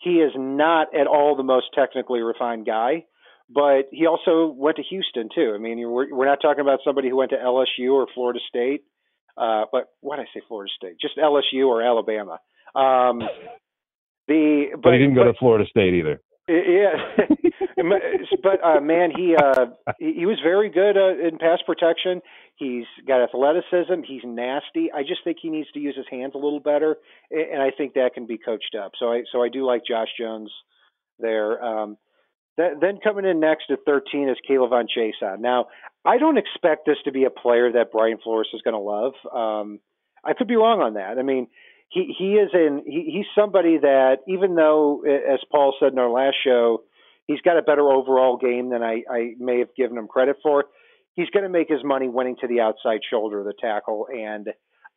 [0.00, 3.04] He is not at all the most technically refined guy,
[3.48, 5.52] but he also went to Houston too.
[5.54, 8.82] I mean, we're, we're not talking about somebody who went to LSU or Florida State,
[9.36, 10.96] uh, but why did I say Florida State?
[11.00, 12.40] Just LSU or Alabama.
[12.74, 13.20] Um,
[14.26, 16.20] the but, but he didn't go but, to Florida State either.
[16.50, 17.26] Yeah,
[18.42, 19.66] but uh, man, he uh,
[19.98, 22.20] he was very good uh, in pass protection.
[22.56, 24.02] He's got athleticism.
[24.06, 24.90] He's nasty.
[24.92, 26.96] I just think he needs to use his hands a little better,
[27.30, 28.92] and I think that can be coached up.
[28.98, 30.50] So I so I do like Josh Jones
[31.20, 31.62] there.
[31.62, 31.96] Um,
[32.56, 35.38] that, then coming in next at 13 is K'Lavon Chaisson.
[35.38, 35.68] Now
[36.04, 39.12] I don't expect this to be a player that Brian Flores is going to love.
[39.32, 39.78] Um,
[40.24, 41.18] I could be wrong on that.
[41.18, 41.46] I mean,
[41.90, 46.10] he he is in he, he's somebody that even though as Paul said in our
[46.10, 46.82] last show
[47.30, 50.64] he's got a better overall game than I, I may have given him credit for.
[51.14, 54.48] He's going to make his money winning to the outside shoulder of the tackle, and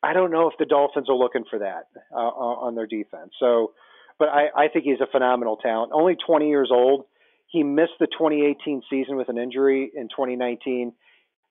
[0.01, 3.31] I don't know if the Dolphins are looking for that uh, on their defense.
[3.39, 3.73] So,
[4.19, 5.91] but I, I think he's a phenomenal talent.
[5.93, 7.05] Only 20 years old.
[7.47, 10.93] He missed the 2018 season with an injury in 2019.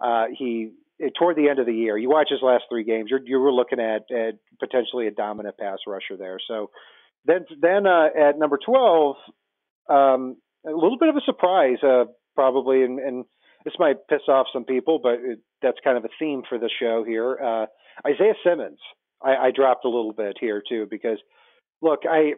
[0.00, 0.72] Uh, he
[1.18, 3.52] toward the end of the year, you watch his last three games, you're you were
[3.52, 6.38] looking at, at potentially a dominant pass rusher there.
[6.48, 6.70] So
[7.24, 9.16] then then uh, at number twelve,
[9.88, 10.36] um,
[10.66, 13.24] a little bit of a surprise, uh, probably, and, and
[13.64, 16.70] this might piss off some people, but it, that's kind of a theme for the
[16.80, 17.38] show here.
[17.38, 17.66] Uh,
[18.06, 18.78] Isaiah Simmons,
[19.22, 21.18] I, I dropped a little bit here too because,
[21.80, 22.34] look, I.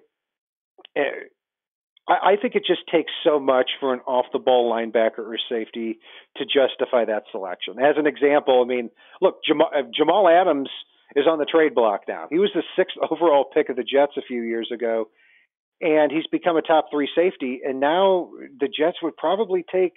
[2.06, 5.38] Uh, I, think it just takes so much for an off the ball linebacker or
[5.48, 5.98] safety
[6.36, 7.78] to justify that selection.
[7.78, 8.90] As an example, I mean,
[9.20, 10.68] look, Jamal, uh, Jamal Adams
[11.16, 12.26] is on the trade block now.
[12.30, 15.08] He was the sixth overall pick of the Jets a few years ago,
[15.80, 17.60] and he's become a top three safety.
[17.66, 19.94] And now the Jets would probably take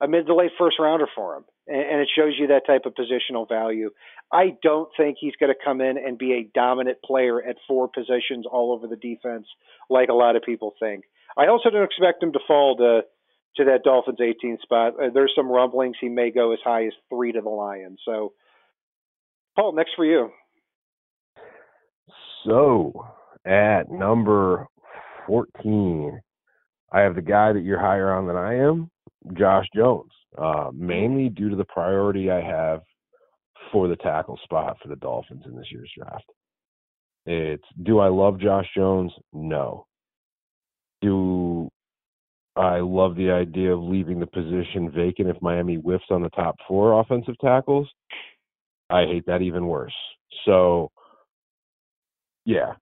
[0.00, 1.44] a mid to late first rounder for him.
[1.66, 3.90] And, it shows you that type of positional value.
[4.32, 7.88] I don't think he's going to come in and be a dominant player at four
[7.88, 9.46] positions all over the defense
[9.90, 11.04] like a lot of people think.
[11.38, 13.02] I also don't expect him to fall to
[13.56, 14.94] to that Dolphins 18 spot.
[15.02, 17.98] Uh, there's some rumblings he may go as high as three to the Lions.
[18.04, 18.32] So,
[19.56, 20.30] Paul, next for you.
[22.44, 22.92] So,
[23.44, 24.66] at number
[25.26, 26.20] 14,
[26.92, 28.90] I have the guy that you're higher on than I am,
[29.36, 32.82] Josh Jones, uh, mainly due to the priority I have
[33.72, 36.30] for the tackle spot for the Dolphins in this year's draft.
[37.26, 39.12] It's do I love Josh Jones?
[39.32, 39.87] No.
[41.00, 41.68] Do
[42.56, 46.56] I love the idea of leaving the position vacant if Miami whiffs on the top
[46.66, 47.88] four offensive tackles?
[48.90, 49.94] I hate that even worse.
[50.44, 50.90] So,
[52.44, 52.72] yeah,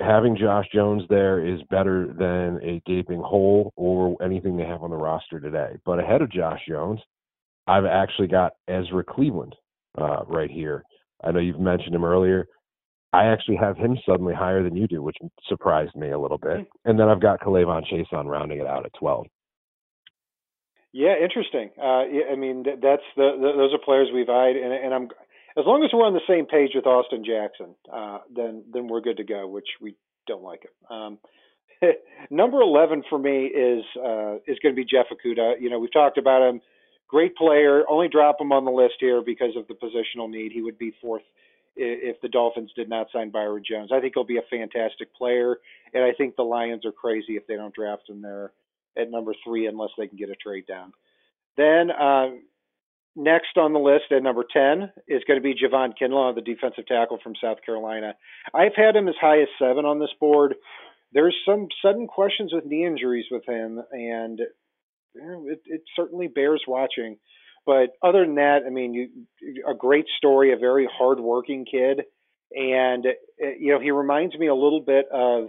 [0.00, 4.90] having Josh Jones there is better than a gaping hole or anything they have on
[4.90, 5.76] the roster today.
[5.84, 7.00] But ahead of Josh Jones,
[7.66, 9.54] I've actually got Ezra Cleveland
[10.00, 10.82] uh, right here.
[11.22, 12.46] I know you've mentioned him earlier.
[13.12, 15.16] I actually have him suddenly higher than you do, which
[15.48, 16.66] surprised me a little bit.
[16.84, 19.26] And then I've got K'Lavon Chaisson rounding it out at 12.
[20.92, 21.70] Yeah, interesting.
[21.78, 25.08] Uh, I mean, that's the, the, those are players we've eyed, and, and I'm
[25.58, 29.00] as long as we're on the same page with Austin Jackson, uh, then then we're
[29.00, 29.46] good to go.
[29.48, 30.96] Which we don't like him.
[30.96, 31.18] Um,
[32.30, 35.60] number eleven for me is uh, is going to be Jeff Okudah.
[35.60, 36.60] You know, we've talked about him.
[37.08, 37.84] Great player.
[37.88, 40.52] Only drop him on the list here because of the positional need.
[40.52, 41.22] He would be fourth
[41.78, 43.90] if the Dolphins did not sign Byron Jones.
[43.92, 45.58] I think he'll be a fantastic player,
[45.94, 48.52] and I think the Lions are crazy if they don't draft him there
[48.98, 50.92] at number three unless they can get a trade down.
[51.56, 52.30] Then uh,
[53.16, 56.86] next on the list at number 10 is going to be Javon Kinlaw, the defensive
[56.86, 58.14] tackle from South Carolina.
[58.54, 60.54] I've had him as high as seven on this board.
[61.12, 64.40] There's some sudden questions with knee injuries with him, and
[65.14, 67.18] it, it certainly bears watching.
[67.68, 69.08] But other than that, I mean, you,
[69.68, 72.00] a great story, a very hardworking kid,
[72.50, 75.48] and uh, you know he reminds me a little bit of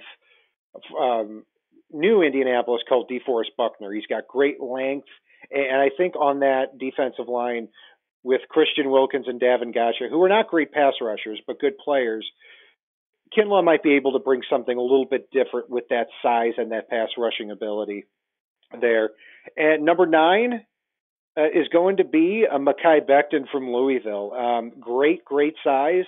[1.02, 1.46] um,
[1.90, 3.94] new Indianapolis called DeForest Buckner.
[3.94, 5.08] He's got great length,
[5.50, 7.70] and I think on that defensive line
[8.22, 12.30] with Christian Wilkins and Davon Godchaux, who are not great pass rushers but good players,
[13.34, 16.74] Kinlaw might be able to bring something a little bit different with that size and
[16.74, 18.04] that pass rushing ability
[18.82, 19.12] there.
[19.56, 20.66] And number nine,
[21.38, 24.34] uh, is going to be a Mekhi Becton from Louisville.
[24.34, 26.06] Um, great, great size.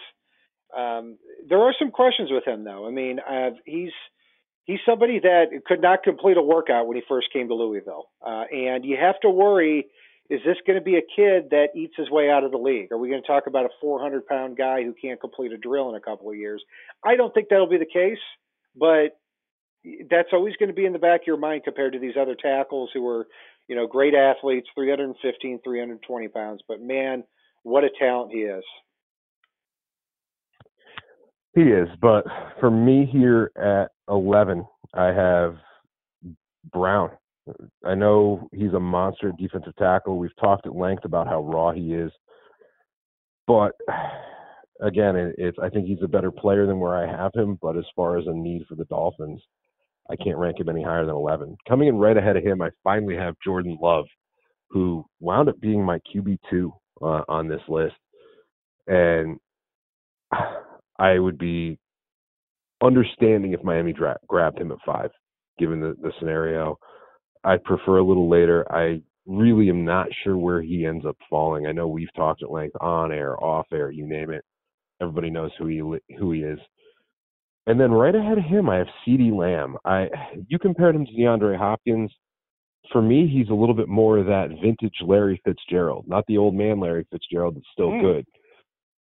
[0.76, 2.88] Um, there are some questions with him, though.
[2.88, 3.92] I mean, uh, he's
[4.66, 8.46] he's somebody that could not complete a workout when he first came to Louisville, uh,
[8.52, 9.88] and you have to worry:
[10.30, 12.92] is this going to be a kid that eats his way out of the league?
[12.94, 15.90] Are we going to talk about a 400 pound guy who can't complete a drill
[15.90, 16.64] in a couple of years?
[17.04, 18.22] I don't think that'll be the case,
[18.74, 19.20] but
[20.10, 22.36] that's always going to be in the back of your mind compared to these other
[22.36, 23.28] tackles who are
[23.72, 27.24] You know, great athletes, 315, 320 pounds, but man,
[27.64, 28.66] what a talent he is.
[31.56, 32.26] He is, but
[32.60, 35.56] for me here at 11, I have
[36.74, 37.12] Brown.
[37.86, 40.18] I know he's a monster defensive tackle.
[40.18, 42.12] We've talked at length about how raw he is,
[43.48, 43.72] but
[44.82, 47.58] again, it's I think he's a better player than where I have him.
[47.62, 49.42] But as far as a need for the Dolphins,
[50.12, 51.56] I can't rank him any higher than 11.
[51.68, 54.06] Coming in right ahead of him, I finally have Jordan Love,
[54.70, 57.96] who wound up being my QB two uh, on this list,
[58.88, 59.38] and
[61.00, 61.80] I would be
[62.84, 65.12] understanding if Miami dra- grabbed him at five,
[65.58, 66.78] given the, the scenario.
[67.44, 68.66] I prefer a little later.
[68.72, 71.68] I really am not sure where he ends up falling.
[71.68, 74.44] I know we've talked at length on air, off air, you name it.
[75.02, 75.78] Everybody knows who he
[76.18, 76.60] who he is.
[77.68, 79.78] And then right ahead of him, I have CeeDee Lamb.
[79.86, 80.10] I
[80.48, 82.12] you compared him to DeAndre Hopkins.
[82.92, 86.56] For me, he's a little bit more of that vintage Larry Fitzgerald, not the old
[86.56, 88.02] man Larry Fitzgerald that's still mm.
[88.02, 88.26] good,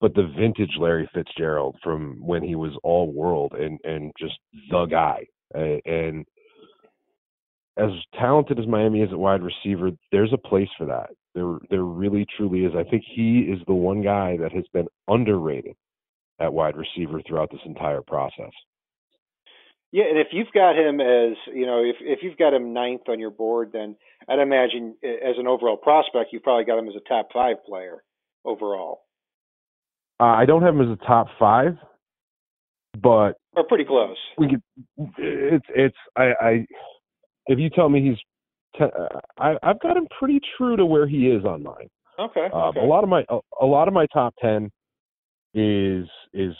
[0.01, 4.39] but the vintage Larry Fitzgerald from when he was all world and and just
[4.71, 5.25] the guy.
[5.55, 6.27] And
[7.79, 11.11] as talented as Miami is at wide receiver, there's a place for that.
[11.37, 12.73] There there really truly is.
[12.77, 15.77] I think he is the one guy that has been underrated
[16.41, 18.53] at wide receiver throughout this entire process.
[19.91, 23.09] Yeah, and if you've got him as you know, if if you've got him ninth
[23.09, 23.97] on your board, then
[24.29, 28.03] I'd imagine as an overall prospect, you've probably got him as a top five player
[28.45, 29.01] overall.
[30.21, 31.79] Uh, I don't have him as a top five,
[33.01, 34.17] but or pretty close.
[34.37, 34.63] We could.
[35.17, 36.67] It's it's I, I
[37.47, 38.19] if you tell me he's,
[38.77, 41.89] ten, uh, I I've got him pretty true to where he is on mine.
[42.19, 42.49] Okay.
[42.53, 42.81] Um, okay.
[42.81, 44.71] A lot of my a, a lot of my top ten
[45.55, 46.55] is is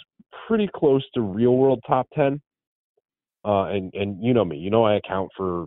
[0.47, 2.41] pretty close to real world top ten.
[3.45, 5.67] Uh, and and you know me, you know I account for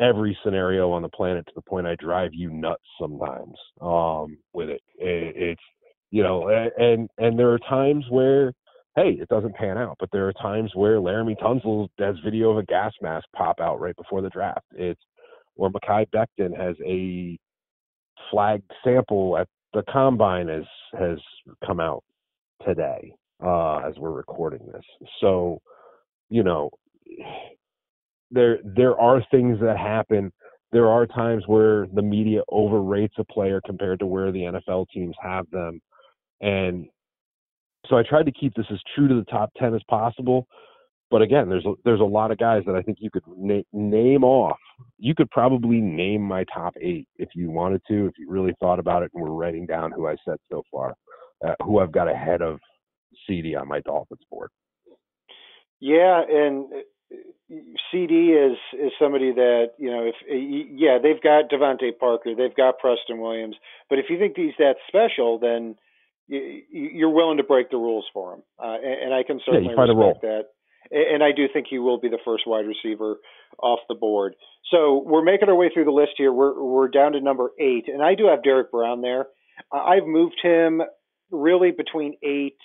[0.00, 4.68] every scenario on the planet to the point I drive you nuts sometimes um, with
[4.68, 4.80] it.
[4.96, 5.36] it.
[5.36, 5.62] It's
[6.10, 8.52] you know, and and there are times where
[8.96, 12.58] hey, it doesn't pan out, but there are times where Laremy Tunsil has video of
[12.58, 14.66] a gas mask pop out right before the draft.
[14.72, 15.00] It's
[15.56, 17.38] or Mekhi Becton has a
[18.30, 20.64] flagged sample at the combine has
[20.98, 21.18] has
[21.66, 22.04] come out
[22.64, 24.84] today uh, as we're recording this.
[25.20, 25.60] So,
[26.30, 26.70] you know,
[28.30, 30.32] there there are things that happen.
[30.72, 35.14] There are times where the media overrates a player compared to where the NFL teams
[35.20, 35.80] have them,
[36.40, 36.86] and
[37.90, 40.46] so I tried to keep this as true to the top ten as possible.
[41.10, 43.60] But again, there's a, there's a lot of guys that I think you could na-
[43.74, 44.56] name off.
[44.96, 48.78] You could probably name my top eight if you wanted to, if you really thought
[48.78, 50.94] about it and were writing down who I said so far
[51.46, 52.60] uh, who I've got ahead of
[53.28, 54.50] CeeDee on my Dolphins board.
[55.80, 56.66] Yeah, and
[57.92, 62.54] CeeDee is is somebody that you know if uh, yeah they've got DeVante Parker, they've
[62.54, 63.56] got Preston Williams,
[63.90, 65.76] but if you think he's that special, then
[66.28, 70.22] you're willing to break the rules for him, uh, and, I can certainly yeah, respect
[70.22, 70.42] that.
[70.90, 73.16] And I do think he will be the first wide receiver
[73.58, 74.34] off the board.
[74.70, 76.32] So we're making our way through the list here.
[76.32, 79.26] We're we're down to number eight, and I do have Derrick Brown there.
[79.72, 80.80] I've moved him
[81.32, 82.58] really between eight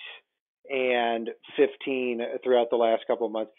[0.70, 3.50] and 15 throughout the last couple of months.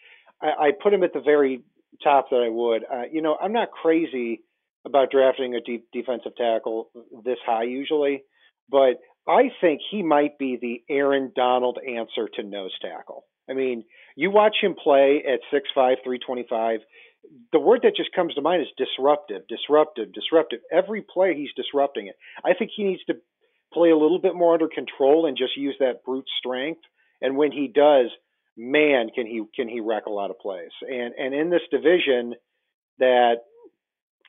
[0.41, 1.63] I, I put him at the very
[2.03, 2.83] top that I would.
[2.83, 4.41] Uh, you know, I'm not crazy
[4.85, 6.89] about drafting a deep defensive tackle
[7.25, 8.23] this high usually,
[8.69, 13.25] but I think he might be the Aaron Donald answer to nose tackle.
[13.49, 13.83] I mean,
[14.15, 16.79] you watch him play at 6'5, 325.
[17.51, 20.59] The word that just comes to mind is disruptive, disruptive, disruptive.
[20.71, 22.15] Every play, he's disrupting it.
[22.45, 23.15] I think he needs to
[23.73, 26.82] play a little bit more under control and just use that brute strength.
[27.21, 28.08] And when he does,
[28.58, 30.71] man, can he can he wreck a lot of plays.
[30.82, 32.36] And and in this division,
[32.99, 33.36] that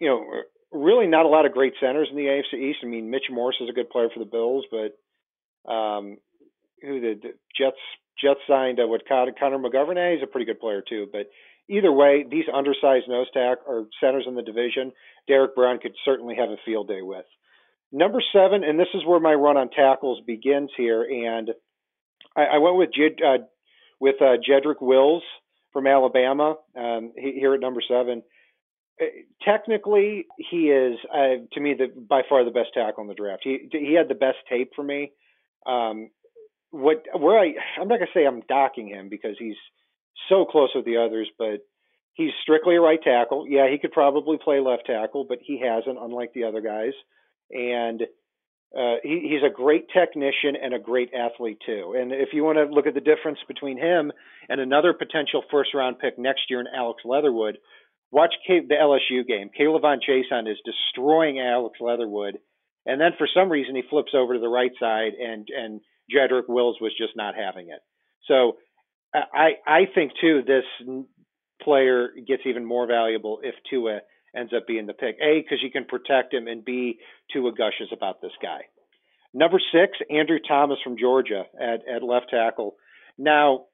[0.00, 0.24] you know,
[0.72, 2.78] really not a lot of great centers in the AFC East.
[2.82, 6.18] I mean, Mitch Morse is a good player for the Bills, but um,
[6.82, 7.76] who the, the Jets
[8.22, 10.14] Jets signed uh, what Connor, Connor McGovern?
[10.14, 11.26] He's a pretty good player too, but.
[11.68, 14.90] Either way, these undersized nose tack or centers in the division,
[15.28, 17.24] Derrick Brown could certainly have a field day with.
[17.92, 21.50] Number seven, and this is where my run on tackles begins here, and
[22.36, 23.44] I, I went with Jed, uh,
[23.98, 25.24] with uh, Jedrick Wills
[25.72, 28.22] from Alabama um, here at number seven.
[29.00, 29.06] Uh,
[29.44, 33.42] technically, he is uh, to me the by far the best tackle in the draft.
[33.42, 35.10] He he had the best tape for me.
[35.66, 36.10] Um,
[36.70, 39.56] what where I I'm not gonna say I'm docking him because he's
[40.28, 41.66] so close with the others, but
[42.14, 43.46] he's strictly a right tackle.
[43.48, 46.92] Yeah, he could probably play left tackle, but he hasn't, unlike the other guys
[47.50, 48.02] and
[48.76, 51.94] uh, he, he's a great technician and a great athlete too.
[51.98, 54.12] And if you want to look at the difference between him
[54.48, 57.58] and another potential first round pick next year in Alex Leatherwood,
[58.12, 59.50] watch K- the LSU game.
[59.58, 62.38] K'Lavon Chaisson is destroying Alex Leatherwood,
[62.86, 65.80] and then for some reason he flips over to the right side, and and
[66.14, 67.80] Jedrick Wills was just not having it.
[68.26, 68.56] So
[69.14, 70.64] I I think too this
[71.62, 74.00] player gets even more valuable if Tua
[74.36, 75.16] ends up being the pick.
[75.20, 76.98] A because you can protect him, and B
[77.32, 78.62] Tua gushes about this guy.
[79.32, 82.76] Number six, Andrew Thomas from Georgia at at left tackle.
[83.16, 83.66] Now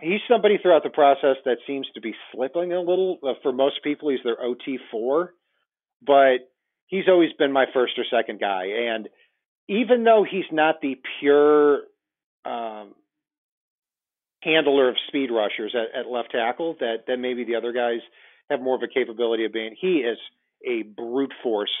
[0.00, 3.18] he's somebody throughout the process that seems to be slipping a little.
[3.22, 5.34] Uh, for most people, he's their OT four,
[6.04, 6.50] but
[6.86, 8.66] he's always been my first or second guy.
[8.66, 9.08] And
[9.68, 11.80] even though he's not the pure
[12.44, 12.94] um,
[14.42, 18.00] handler of speed rushers at, at left tackle, that that maybe the other guys
[18.54, 20.18] have more of a capability of being, he is
[20.66, 21.72] a brute force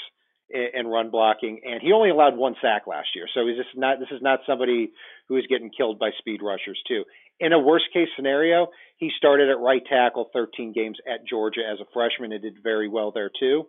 [0.52, 3.26] and run blocking, and he only allowed one sack last year.
[3.34, 3.98] So he's just not.
[3.98, 4.92] This is not somebody
[5.28, 7.04] who is getting killed by speed rushers too.
[7.40, 8.68] In a worst case scenario,
[8.98, 12.88] he started at right tackle 13 games at Georgia as a freshman and did very
[12.88, 13.64] well there too.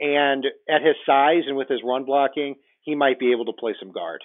[0.00, 3.74] And at his size and with his run blocking, he might be able to play
[3.78, 4.22] some guard.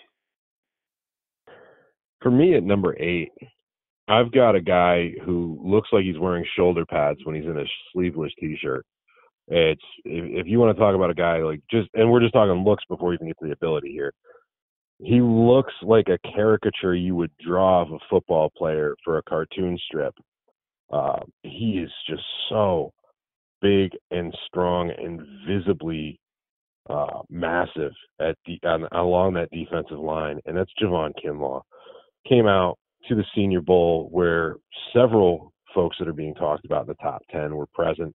[2.21, 3.31] For me at number eight,
[4.07, 7.65] I've got a guy who looks like he's wearing shoulder pads when he's in a
[7.93, 8.85] sleeveless t-shirt.
[9.47, 12.33] It's if, if you want to talk about a guy like just, and we're just
[12.33, 14.13] talking looks before we even get to the ability here
[15.01, 19.77] he looks like a caricature you would draw of a football player for a cartoon
[19.87, 20.13] strip.
[20.93, 22.91] Uh, he is just so
[23.61, 26.19] big and strong and visibly
[26.89, 31.61] uh, massive at the on, along that defensive line, and that's Javon Kinlaw.
[32.27, 32.77] Came out
[33.07, 34.55] to the Senior Bowl where
[34.93, 38.13] several folks that are being talked about in the top ten were present,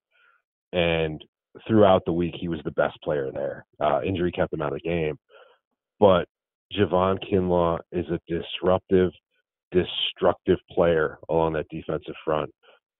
[0.73, 1.25] and
[1.67, 3.65] throughout the week he was the best player there.
[3.81, 5.19] Uh, injury kept him out of the game,
[5.99, 6.27] but
[6.77, 9.13] Javon Kinlaw is a disruptive,
[9.73, 12.51] destructive player along that defensive front.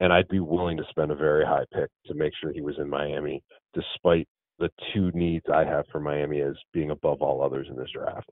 [0.01, 2.77] And I'd be willing to spend a very high pick to make sure he was
[2.79, 3.43] in Miami,
[3.75, 4.29] despite
[4.59, 8.29] the two needs I have for Miami as being above all others in this draft.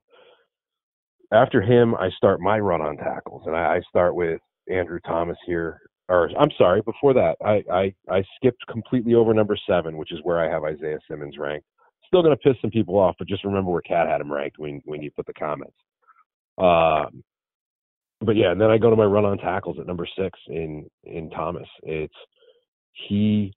[1.33, 5.37] After him, I start my run on tackles, and I, I start with Andrew Thomas
[5.45, 5.81] here.
[6.07, 10.19] Or I'm sorry, before that, I, I I skipped completely over number seven, which is
[10.21, 11.65] where I have Isaiah Simmons ranked
[12.07, 14.57] still going to piss some people off, but just remember where Cat had him ranked
[14.57, 15.75] when when you put the comments.
[16.57, 17.23] Um,
[18.21, 20.89] but yeah, and then I go to my run on tackles at number six in
[21.03, 21.67] in Thomas.
[21.83, 22.13] It's
[23.07, 23.53] he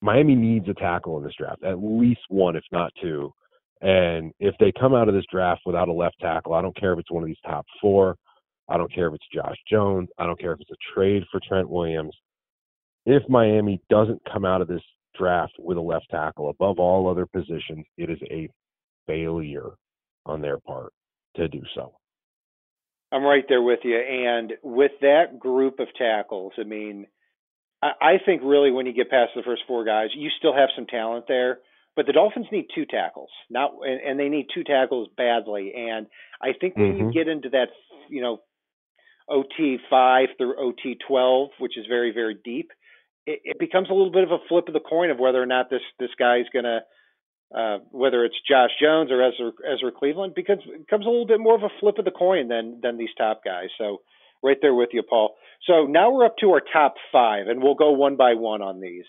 [0.00, 3.32] Miami needs a tackle in this draft, at least one, if not two.
[3.80, 6.92] And if they come out of this draft without a left tackle, I don't care
[6.92, 8.16] if it's one of these top four.
[8.68, 10.08] I don't care if it's Josh Jones.
[10.18, 12.14] I don't care if it's a trade for Trent Williams.
[13.06, 14.82] If Miami doesn't come out of this
[15.16, 18.48] draft with a left tackle above all other positions, it is a
[19.06, 19.70] failure
[20.26, 20.92] on their part
[21.36, 21.94] to do so.
[23.10, 23.96] I'm right there with you.
[23.96, 27.06] And with that group of tackles, I mean,
[27.80, 30.86] I, think really when you get past the first four guys, you still have some
[30.86, 31.58] talent there.
[31.96, 35.72] But the Dolphins need two tackles, not and, and they need two tackles badly.
[35.76, 36.06] And
[36.40, 37.06] I think when mm-hmm.
[37.08, 37.68] you get into that,
[38.08, 38.38] you know,
[39.28, 42.70] OT five through OT twelve, which is very very deep,
[43.26, 45.46] it, it becomes a little bit of a flip of the coin of whether or
[45.46, 46.80] not this this guy is going to
[47.54, 51.40] uh, whether it's Josh Jones or Ezra, Ezra Cleveland, because it becomes a little bit
[51.40, 53.68] more of a flip of the coin than than these top guys.
[53.78, 54.02] So
[54.42, 55.36] right there with you, Paul.
[55.66, 58.80] So now we're up to our top five, and we'll go one by one on
[58.80, 59.04] these.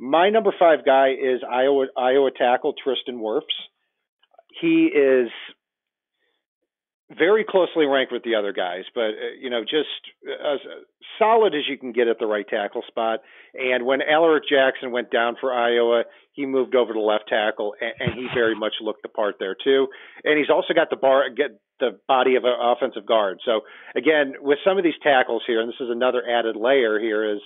[0.00, 3.42] My number five guy is Iowa Iowa tackle Tristan Wirfs.
[4.58, 5.28] He is
[7.10, 9.90] very closely ranked with the other guys, but uh, you know, just
[10.26, 10.58] as
[11.18, 13.20] solid as you can get at the right tackle spot.
[13.52, 17.92] And when Alaric Jackson went down for Iowa, he moved over to left tackle, and,
[18.00, 19.88] and he very much looked the part there too.
[20.24, 23.40] And he's also got the bar, get the body of an offensive guard.
[23.44, 23.60] So
[23.94, 27.40] again, with some of these tackles here, and this is another added layer here, is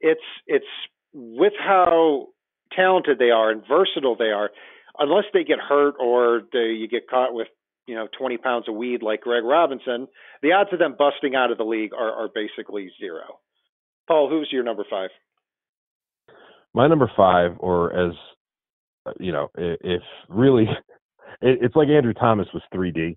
[0.00, 0.66] it's it's
[1.12, 2.28] with how
[2.76, 4.50] talented they are and versatile they are
[4.98, 7.48] unless they get hurt or they, you get caught with
[7.86, 10.08] you know 20 pounds of weed like Greg Robinson,
[10.42, 13.38] the odds of them busting out of the league are, are basically zero.
[14.08, 15.10] Paul, who's your number five?
[16.74, 18.14] My number five, or as
[19.18, 20.66] you know, if really,
[21.42, 23.16] it's like Andrew Thomas was 3D.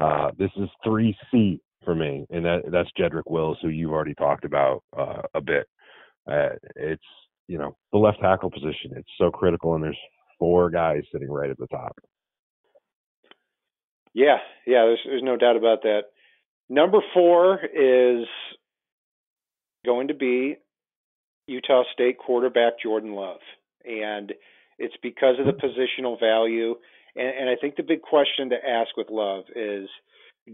[0.00, 4.44] Uh, this is 3C for me, and that that's Jedrick Wills, who you've already talked
[4.44, 5.66] about uh, a bit.
[6.30, 7.02] Uh, it's
[7.52, 8.92] you know the left tackle position.
[8.96, 9.98] It's so critical, and there's
[10.38, 11.94] four guys sitting right at the top.
[14.14, 16.04] Yeah, yeah, there's there's no doubt about that.
[16.70, 18.26] Number four is
[19.84, 20.56] going to be
[21.46, 23.40] Utah State quarterback Jordan Love,
[23.84, 24.32] and
[24.78, 25.66] it's because of the mm-hmm.
[25.66, 26.76] positional value.
[27.14, 29.90] And, and I think the big question to ask with Love is,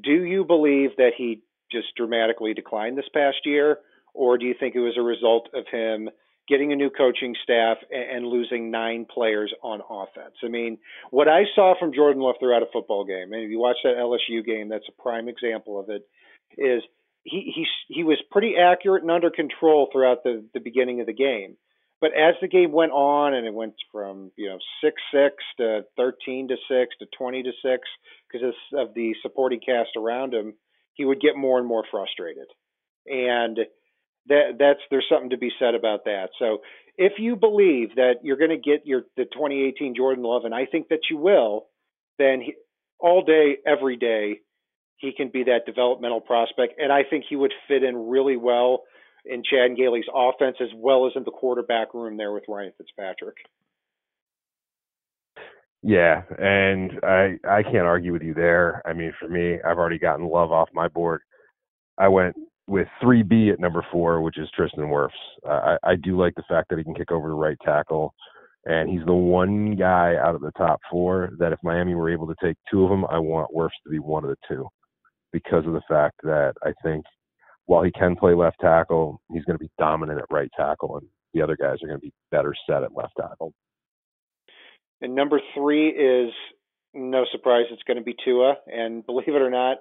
[0.02, 3.78] do you believe that he just dramatically declined this past year,
[4.14, 6.10] or do you think it was a result of him
[6.48, 10.34] getting a new coaching staff, and, losing nine players on offense.
[10.42, 10.78] I mean,
[11.10, 13.96] what I saw from Jordan Love throughout a football game, and if you watch that
[13.96, 16.02] LSU game, that's a prime example of it.
[16.56, 16.82] Is
[17.24, 21.12] he he he was pretty accurate and under control throughout the the beginning of the
[21.12, 21.56] game.
[22.00, 25.84] But as the game went on and it went from you know six six to
[25.96, 27.88] thirteen to six to twenty to six
[28.30, 30.54] because of the supporting cast around him,
[30.94, 32.46] he would get more and more frustrated,
[33.06, 33.58] and
[34.28, 36.30] that that's there's something to be said about that.
[36.38, 36.58] So
[36.96, 40.66] if you believe that you're going to get your the 2018 Jordan Love, and I
[40.66, 41.66] think that you will,
[42.18, 42.54] then he,
[42.98, 44.40] all day, every day,
[44.96, 48.82] he can be that developmental prospect, and I think he would fit in really well
[49.24, 53.36] in Chan Gailey's offense as well as in the quarterback room there with Ryan Fitzpatrick.
[55.82, 58.82] Yeah, and I I can't argue with you there.
[58.84, 61.20] I mean, for me, I've already gotten love off my board.
[61.96, 62.34] I went
[62.68, 65.08] with 3B at number four, which is Tristan Wirfs.
[65.46, 68.14] Uh, I, I do like the fact that he can kick over the right tackle,
[68.66, 72.26] and he's the one guy out of the top four that if Miami were able
[72.26, 74.68] to take two of them, I want Wirfs to be one of the two
[75.32, 77.04] because of the fact that I think
[77.66, 81.06] while he can play left tackle, he's going to be dominant at right tackle, and
[81.34, 83.52] the other guys are going to be better set at left tackle.
[85.00, 86.32] And number three is
[86.94, 88.56] no surprise, it's going to be Tua.
[88.66, 89.78] And believe it or not,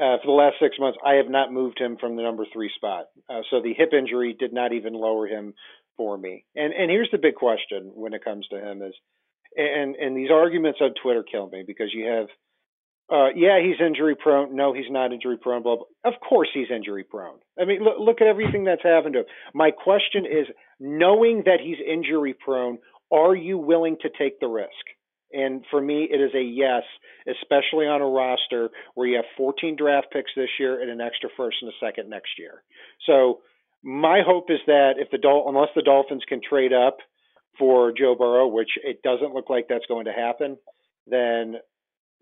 [0.00, 2.70] uh, for the last six months, I have not moved him from the number three
[2.74, 3.06] spot.
[3.28, 5.54] Uh, so the hip injury did not even lower him
[5.96, 6.44] for me.
[6.56, 8.94] And and here's the big question when it comes to him is,
[9.56, 12.28] and and these arguments on Twitter kill me because you have
[13.12, 14.54] uh, yeah, he's injury prone.
[14.54, 15.62] No, he's not injury prone.
[15.62, 16.12] Blah, blah.
[16.12, 17.38] Of course, he's injury prone.
[17.60, 19.26] I mean, look, look at everything that's happened to him.
[19.52, 20.46] My question is,
[20.78, 22.78] knowing that he's injury prone,
[23.12, 24.70] are you willing to take the risk?
[25.32, 26.82] And for me, it is a yes,
[27.28, 31.28] especially on a roster where you have 14 draft picks this year and an extra
[31.36, 32.62] first and a second next year.
[33.06, 33.40] So
[33.82, 36.98] my hope is that if the Dol- unless the Dolphins can trade up
[37.58, 40.56] for Joe Burrow, which it doesn't look like that's going to happen,
[41.06, 41.56] then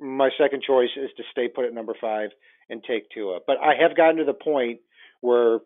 [0.01, 2.31] my second choice is to stay put at number five
[2.71, 3.41] and take Tua.
[3.47, 4.81] But I have gotten to the point
[5.21, 5.61] where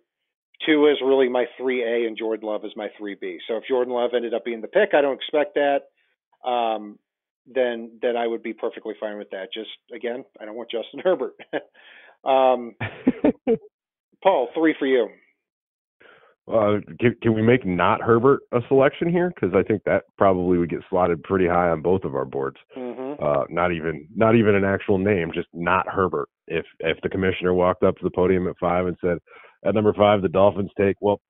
[0.64, 3.38] Tua is really my 3A and Jordan Love is my 3B.
[3.48, 6.48] So if Jordan Love ended up being the pick, I don't expect that.
[6.48, 6.98] Um,
[7.46, 9.48] then then I would be perfectly fine with that.
[9.52, 11.34] Just again, I don't want Justin Herbert.
[12.24, 12.74] um,
[14.22, 15.08] Paul, three for you.
[16.48, 19.32] Uh, can, can we make not Herbert a selection here?
[19.32, 22.56] Because I think that probably would get slotted pretty high on both of our boards.
[22.76, 23.22] Mm-hmm.
[23.22, 26.28] Uh, not even not even an actual name, just not Herbert.
[26.48, 29.18] If if the commissioner walked up to the podium at five and said,
[29.64, 31.20] at number five, the Dolphins take well,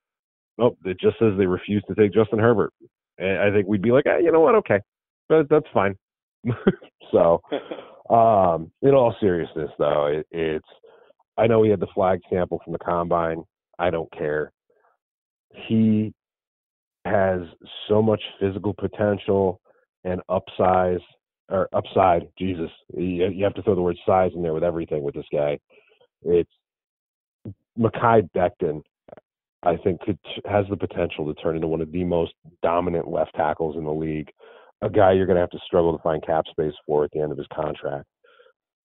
[0.57, 2.73] nope, it just says they refuse to take Justin Herbert.
[3.19, 4.79] And I think we'd be like, eh, you know what, okay,
[5.29, 5.95] but that's fine.
[7.11, 7.41] so,
[8.09, 10.67] um, in all seriousness, though, it, it's
[11.37, 13.43] I know he had the flag sample from the combine.
[13.79, 14.51] I don't care
[15.53, 16.13] he
[17.05, 17.41] has
[17.87, 19.59] so much physical potential
[20.03, 21.01] and upsize
[21.49, 22.27] or upside.
[22.37, 25.25] Jesus, you, you have to throw the word size in there with everything with this
[25.31, 25.59] guy.
[26.23, 26.49] It's
[27.77, 28.81] Mekhi Becton.
[29.65, 33.33] I think could has the potential to turn into one of the most dominant left
[33.35, 34.29] tackles in the league.
[34.83, 37.21] A guy you're going to have to struggle to find cap space for at the
[37.21, 38.05] end of his contract.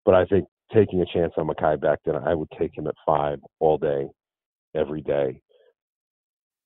[0.04, 3.40] But I think taking a chance on Mekhi Becton, I would take him at five
[3.60, 4.06] all day,
[4.74, 5.40] every day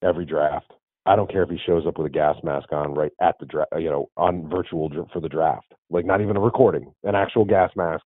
[0.02, 0.72] every draft.
[1.06, 3.46] I don't care if he shows up with a gas mask on right at the
[3.46, 5.72] draft, you know, on virtual for the draft.
[5.90, 8.04] Like not even a recording, an actual gas mask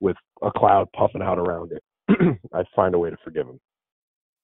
[0.00, 1.82] with a cloud puffing out around it.
[2.54, 3.60] I'd find a way to forgive him.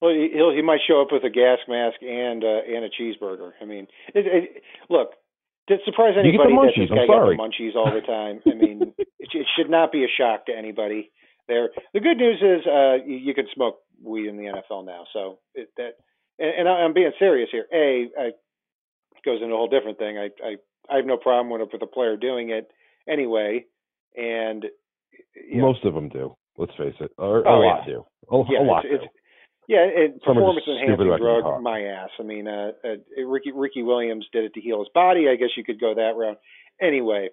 [0.01, 3.51] Well, he'll he might show up with a gas mask and uh, and a cheeseburger.
[3.61, 5.09] I mean, it, it, look,
[5.69, 8.41] did surprise anybody that this guy got the munchies all the time.
[8.45, 11.11] I mean, it, it should not be a shock to anybody.
[11.47, 15.05] There, the good news is uh, you, you can smoke weed in the NFL now,
[15.13, 15.93] so it, that
[16.37, 17.65] and, and I'm being serious here.
[17.73, 18.31] A, I,
[19.25, 20.17] goes into a whole different thing.
[20.17, 20.55] I, I,
[20.89, 22.69] I have no problem with with a player doing it
[23.07, 23.65] anyway,
[24.15, 24.65] and
[25.53, 26.35] most know, of them do.
[26.57, 27.93] Let's face it, or, oh, a lot yeah.
[27.93, 28.05] do.
[28.31, 29.05] A, yeah, a lot it's, do.
[29.05, 29.13] It's,
[29.69, 32.09] yeah, it, performance enhancing drug, my ass.
[32.19, 35.29] I mean, uh, uh, Ricky Ricky Williams did it to heal his body.
[35.29, 36.39] I guess you could go that route.
[36.81, 37.29] Anyway,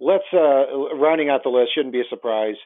[0.00, 1.70] let's uh, rounding out the list.
[1.74, 2.56] Shouldn't be a surprise.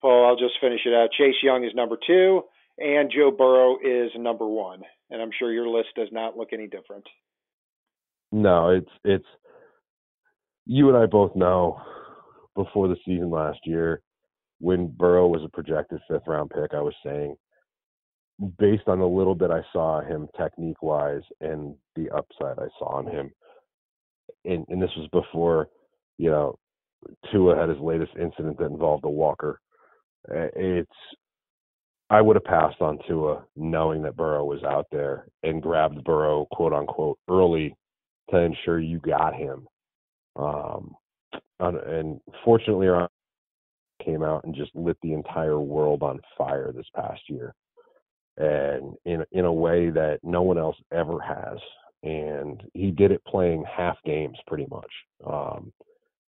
[0.00, 1.10] Paul, I'll just finish it out.
[1.16, 2.42] Chase Young is number two
[2.78, 4.82] and Joe Burrow is number one.
[5.10, 7.06] And I'm sure your list does not look any different.
[8.30, 9.26] No, it's it's
[10.64, 11.80] you and I both know
[12.56, 14.00] before the season last year
[14.58, 17.36] when Burrow was a projected fifth round pick, I was saying
[18.58, 23.00] based on the little bit I saw him technique wise and the upside I saw
[23.00, 23.30] in him,
[24.44, 25.68] and, and this was before,
[26.18, 26.58] you know,
[27.30, 29.60] Tua had his latest incident that involved a walker.
[30.28, 30.90] It's
[32.10, 36.46] I would have passed on Tua knowing that Burrow was out there and grabbed Burrow,
[36.52, 37.74] quote unquote, early
[38.30, 39.66] to ensure you got him.
[40.36, 40.94] Um,
[41.58, 42.88] and fortunately,
[44.04, 47.54] came out and just lit the entire world on fire this past year,
[48.36, 51.58] and in in a way that no one else ever has.
[52.02, 54.90] And he did it playing half games pretty much,
[55.24, 55.72] um,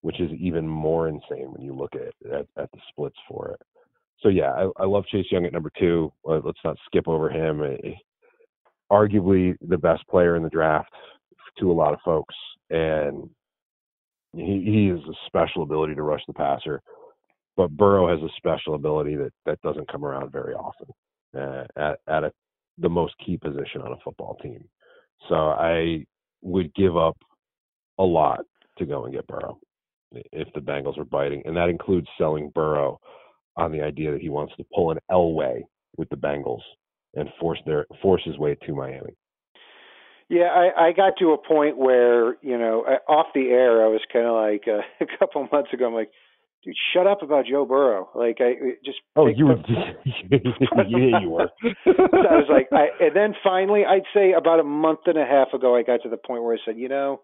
[0.02, 3.62] which is even more insane when you look at, at at the splits for it.
[4.20, 6.12] So yeah, I, I love Chase Young at number two.
[6.24, 7.62] Let's not skip over him.
[8.91, 10.91] Arguably the best player in the draft
[11.60, 12.36] to a lot of folks,
[12.70, 13.30] and
[14.34, 16.82] he, he has a special ability to rush the passer,
[17.56, 20.88] but Burrow has a special ability that that doesn't come around very often
[21.38, 22.34] uh, at at a,
[22.77, 24.63] the most key position on a football team.
[25.29, 26.05] So I
[26.41, 27.17] would give up
[27.99, 28.41] a lot
[28.77, 29.59] to go and get Burrow
[30.11, 32.99] if the Bengals are biting, and that includes selling Burrow
[33.55, 35.61] on the idea that he wants to pull an Elway
[35.97, 36.61] with the Bengals
[37.15, 39.15] and force their force his way to Miami.
[40.29, 44.01] Yeah, I, I got to a point where you know, off the air, I was
[44.11, 45.88] kind of like uh, a couple months ago.
[45.88, 46.11] I'm like,
[46.64, 48.09] dude, shut up about Joe Burrow.
[48.16, 48.53] Like, I
[48.86, 49.55] just oh, you were,
[50.30, 51.49] yeah, you were.
[51.64, 55.26] so I was like, I, and then finally, I'd say about a month and a
[55.26, 57.22] half ago, I got to the point where I said, you know,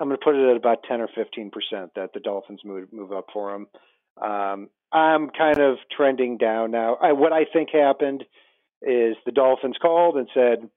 [0.00, 2.92] I'm going to put it at about 10 or 15 percent that the Dolphins move
[2.92, 3.66] move up for him.
[4.20, 6.96] Um, I'm kind of trending down now.
[6.96, 8.24] I, what I think happened
[8.82, 10.68] is the Dolphins called and said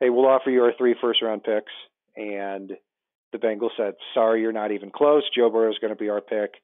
[0.00, 1.72] hey, we'll offer you our three first round picks.
[2.16, 2.72] And
[3.32, 5.22] the Bengals said, sorry, you're not even close.
[5.34, 6.54] Joe Burrow is going to be our pick.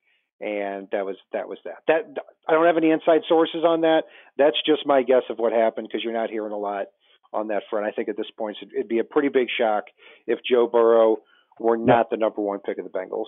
[0.41, 1.79] And that was that was that.
[1.87, 4.03] That I don't have any inside sources on that.
[4.37, 6.87] That's just my guess of what happened because you're not hearing a lot
[7.33, 7.87] on that front.
[7.87, 9.85] I think at this point it'd be a pretty big shock
[10.27, 11.19] if Joe Burrow
[11.59, 13.27] were not the number one pick of the Bengals.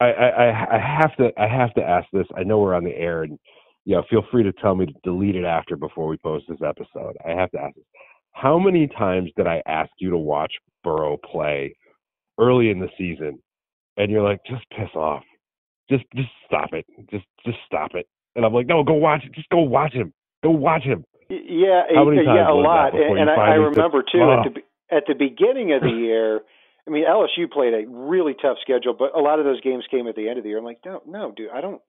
[0.00, 2.26] I, I, I have to I have to ask this.
[2.36, 3.38] I know we're on the air, and
[3.84, 6.58] you know, feel free to tell me to delete it after before we post this
[6.64, 7.16] episode.
[7.24, 7.84] I have to ask this.
[8.32, 11.76] How many times did I ask you to watch Burrow play
[12.38, 13.38] early in the season,
[13.96, 15.22] and you're like, just piss off,
[15.92, 19.34] just just stop it, just just stop it, and I'm like, no, go watch it,
[19.34, 20.12] just go watch him,
[20.42, 21.04] go watch him.
[21.28, 24.42] Yeah, yeah, a lot, and, and I, I remember too oh.
[24.44, 26.40] at the at the beginning of the year.
[26.86, 30.08] I mean, LSU played a really tough schedule, but a lot of those games came
[30.08, 30.58] at the end of the year.
[30.58, 31.80] I'm like, no, no, dude, I don't,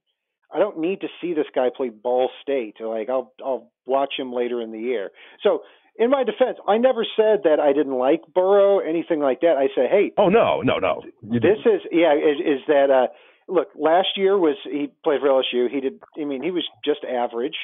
[0.53, 2.75] I don't need to see this guy play Ball State.
[2.79, 5.09] Like, I'll, I'll watch him later in the year.
[5.41, 5.63] So
[5.97, 9.57] in my defense, I never said that I didn't like Burrow, anything like that.
[9.57, 11.01] I said, hey, oh no, no, no.
[11.21, 11.75] You this didn't.
[11.75, 13.07] is yeah, is, is that uh,
[13.47, 13.69] look?
[13.75, 15.69] Last year was he played for LSU.
[15.69, 15.99] He did.
[16.19, 17.57] I mean, he was just average,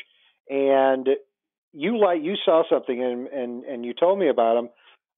[0.49, 1.07] and
[1.73, 4.69] you like you saw something and and and you told me about him.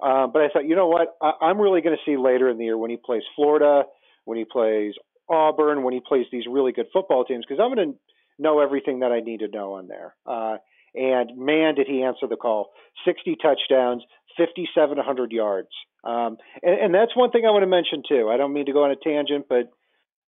[0.02, 1.16] Uh, but I thought, you know what?
[1.22, 3.84] I, I'm really going to see later in the year when he plays Florida,
[4.26, 4.94] when he plays
[5.30, 7.98] Auburn, when he plays these really good football teams, because I'm going to
[8.40, 10.16] know everything that I need to know on there.
[10.26, 10.58] Uh,
[10.96, 12.72] and man, did he answer the call.
[13.06, 14.04] 60 touchdowns,
[14.38, 15.70] 5,700 yards.
[16.04, 18.30] Um, and, and that's one thing I want to mention, too.
[18.30, 19.72] I don't mean to go on a tangent, but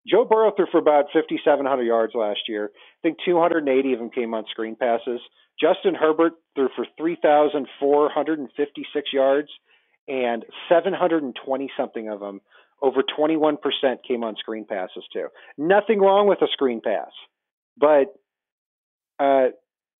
[0.09, 2.71] Joe Burrow threw for about 5,700 yards last year.
[2.75, 5.21] I think 280 of them came on screen passes.
[5.61, 9.49] Justin Herbert threw for 3,456 yards,
[10.09, 12.41] and 720 something of them,
[12.81, 13.59] over 21%
[14.07, 15.29] came on screen passes, too.
[15.57, 17.11] Nothing wrong with a screen pass,
[17.77, 18.15] but
[19.21, 19.51] uh,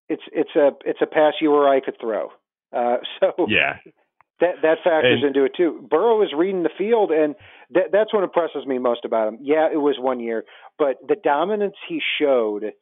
[0.09, 2.31] it's it's a it's a pass you or I could throw.
[2.73, 3.77] Uh, so yeah,
[4.43, 5.87] that that factors and, into it too.
[5.91, 7.35] Burrow is reading the field, and
[7.71, 9.39] that, that's what impresses me most about him.
[9.41, 10.45] Yeah, it was one year,
[10.79, 12.73] but the dominance he showed.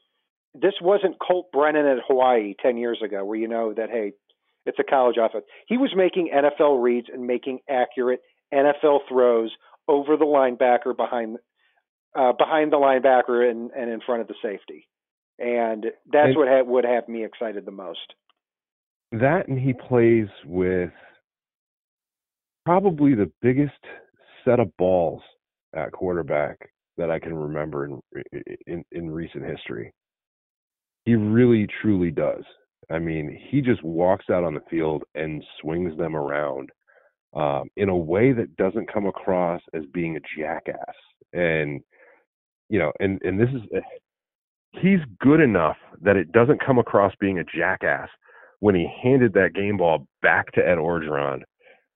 [0.53, 4.13] This wasn't Colt Brennan at Hawaii ten years ago, where you know that hey,
[4.67, 5.45] it's a college offense.
[5.69, 8.21] He was making NFL reads and making accurate
[8.53, 9.53] NFL throws
[9.87, 11.39] over the linebacker behind
[12.19, 14.89] uh, behind the linebacker and, and in front of the safety
[15.41, 18.15] and that's and what ha- would have me excited the most.
[19.13, 20.91] That and he plays with
[22.71, 23.83] probably the biggest
[24.45, 25.21] set of balls
[25.75, 26.57] at quarterback
[26.97, 28.01] that I can remember in
[28.69, 29.93] in, in recent history.
[31.05, 32.45] He really truly does.
[32.89, 36.71] I mean, he just walks out on the field and swings them around
[37.35, 40.95] um, in a way that doesn't come across as being a jackass.
[41.33, 41.81] And
[42.69, 43.83] you know, and and this is
[44.81, 48.09] he's good enough that it doesn't come across being a jackass
[48.61, 51.41] when he handed that game ball back to Ed Orgeron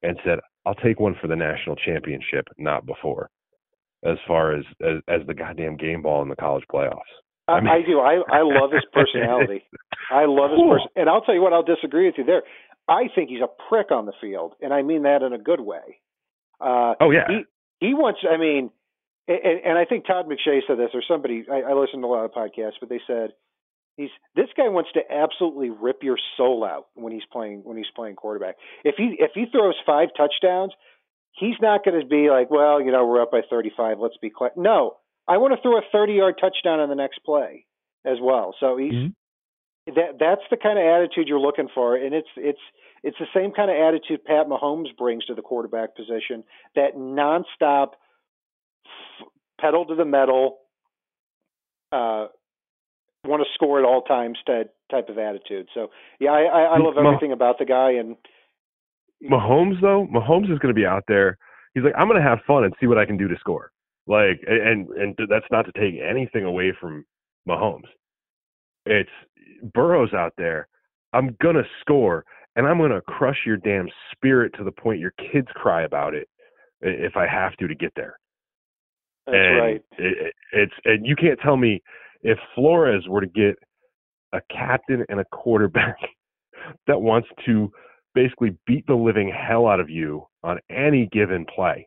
[0.03, 3.31] and said, "I'll take one for the national championship, not before."
[4.05, 7.01] As far as as, as the goddamn game ball in the college playoffs.
[7.49, 8.01] I, mean, I do.
[8.01, 9.65] I I love his personality.
[10.11, 10.73] I love his cool.
[10.73, 10.89] person.
[10.97, 11.53] And I'll tell you what.
[11.53, 12.43] I'll disagree with you there.
[12.89, 15.61] I think he's a prick on the field, and I mean that in a good
[15.61, 16.01] way.
[16.61, 17.29] Uh, oh yeah.
[17.29, 18.21] He he wants.
[18.29, 18.71] I mean,
[19.29, 21.45] and, and I think Todd McShay said this, or somebody.
[21.51, 23.33] I, I listened to a lot of podcasts, but they said
[23.97, 27.87] He's this guy wants to absolutely rip your soul out when he's playing when he's
[27.95, 28.57] playing quarterback.
[28.85, 30.73] If he if he throws five touchdowns,
[31.33, 33.99] he's not going to be like, well, you know, we're up by 35.
[34.01, 34.57] Let's be quick.
[34.57, 34.97] No,
[35.29, 37.67] I want to throw a 30 yard touchdown on the next play
[38.05, 38.55] as well.
[38.59, 39.95] So he's mm-hmm.
[39.95, 42.61] that that's the kind of attitude you're looking for, and it's it's
[43.03, 46.45] it's the same kind of attitude Pat Mahomes brings to the quarterback position.
[46.75, 47.93] That nonstop
[48.87, 49.29] f-
[49.61, 50.59] pedal to the metal.
[51.93, 52.27] Uh,
[53.25, 55.69] want to score at all times type type of attitude.
[55.75, 55.89] So
[56.21, 57.93] yeah, I, I, I love everything about the guy.
[57.93, 58.17] And
[59.23, 61.39] Mahomes though, Mahomes is going to be out there.
[61.75, 63.73] He's like, I'm going to have fun and see what I can do to score.
[64.07, 67.07] Like, and and that's not to take anything away from
[67.49, 67.89] Mahomes.
[68.85, 69.11] It's
[69.73, 70.69] Burrow's out there.
[71.15, 75.49] I'm gonna score, and I'm gonna crush your damn spirit to the point your kids
[75.55, 76.29] cry about it
[76.83, 78.19] if I have to to get there.
[79.27, 79.83] That's and right.
[79.97, 81.83] It, it's and you can't tell me
[82.25, 83.57] if Flores were to get
[84.33, 85.97] a captain and a quarterback
[86.87, 87.71] that wants to
[88.15, 91.87] basically beat the living hell out of you on any given play,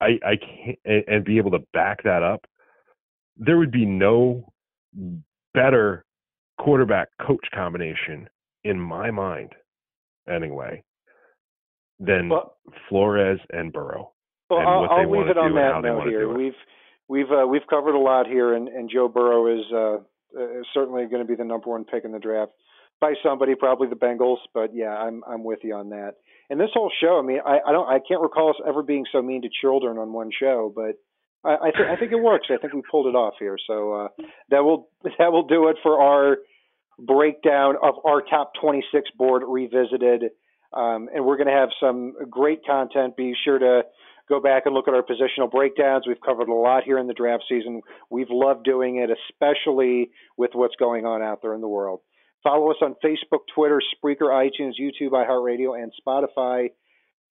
[0.00, 2.44] I, I can't and, be able to back that up,
[3.36, 4.52] there would be no
[5.54, 6.04] better
[6.60, 8.28] quarterback coach combination
[8.64, 9.52] in my mind,
[10.28, 10.82] anyway,
[11.98, 12.56] than well,
[12.88, 14.12] Flores and Burrow.
[14.50, 16.32] Well, and I'll, I'll leave it on that note here.
[16.32, 16.52] We've
[17.08, 19.96] we've uh, we've covered a lot here, and, and Joe Burrow is uh,
[20.38, 22.52] uh, certainly going to be the number one pick in the draft
[23.00, 24.38] by somebody, probably the Bengals.
[24.52, 26.14] But yeah, I'm I'm with you on that.
[26.50, 29.04] And this whole show, I mean, I, I don't I can't recall us ever being
[29.12, 30.96] so mean to children on one show, but
[31.44, 32.48] I I, th- I think it works.
[32.50, 33.56] I think we pulled it off here.
[33.66, 34.08] So uh,
[34.50, 34.88] that will
[35.18, 36.38] that will do it for our
[36.98, 40.30] breakdown of our top 26 board revisited.
[40.72, 43.16] Um, and we're going to have some great content.
[43.16, 43.82] Be sure to
[44.28, 46.06] go back and look at our positional breakdowns.
[46.06, 47.80] We've covered a lot here in the draft season.
[48.10, 52.00] We've loved doing it, especially with what's going on out there in the world.
[52.42, 56.68] Follow us on Facebook, Twitter, Spreaker, iTunes, YouTube, iHeartRadio, and Spotify.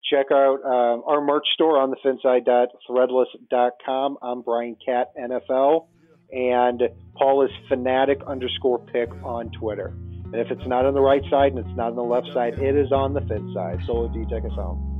[0.09, 4.17] Check out um, our merch store on thefinside.threadless.com.
[4.21, 5.87] I'm Brian Cat NFL,
[6.31, 6.81] and
[7.15, 9.93] Paul is fanatic underscore pick on Twitter.
[10.33, 12.59] And if it's not on the right side and it's not on the left side,
[12.59, 13.79] it is on the fin side.
[13.85, 14.92] Solo D, take us home.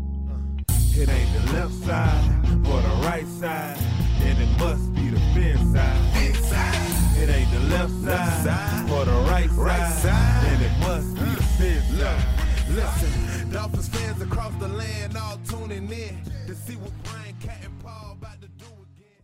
[0.95, 2.23] It ain't the left side
[2.67, 3.77] or the right side,
[4.21, 6.23] and it must be the fin side.
[6.23, 7.17] Inside.
[7.17, 11.15] It ain't the left side, side or the right, right side, side, and it must
[11.15, 12.43] be the fin side.
[12.69, 17.79] Listen, Dolphins fans across the land all tuning in to see what Brian Cat and
[17.79, 19.23] Paul about to do again.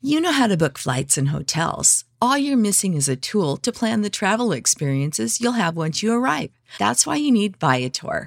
[0.00, 2.04] You know how to book flights and hotels.
[2.20, 6.12] All you're missing is a tool to plan the travel experiences you'll have once you
[6.12, 6.50] arrive.
[6.80, 8.26] That's why you need Viator.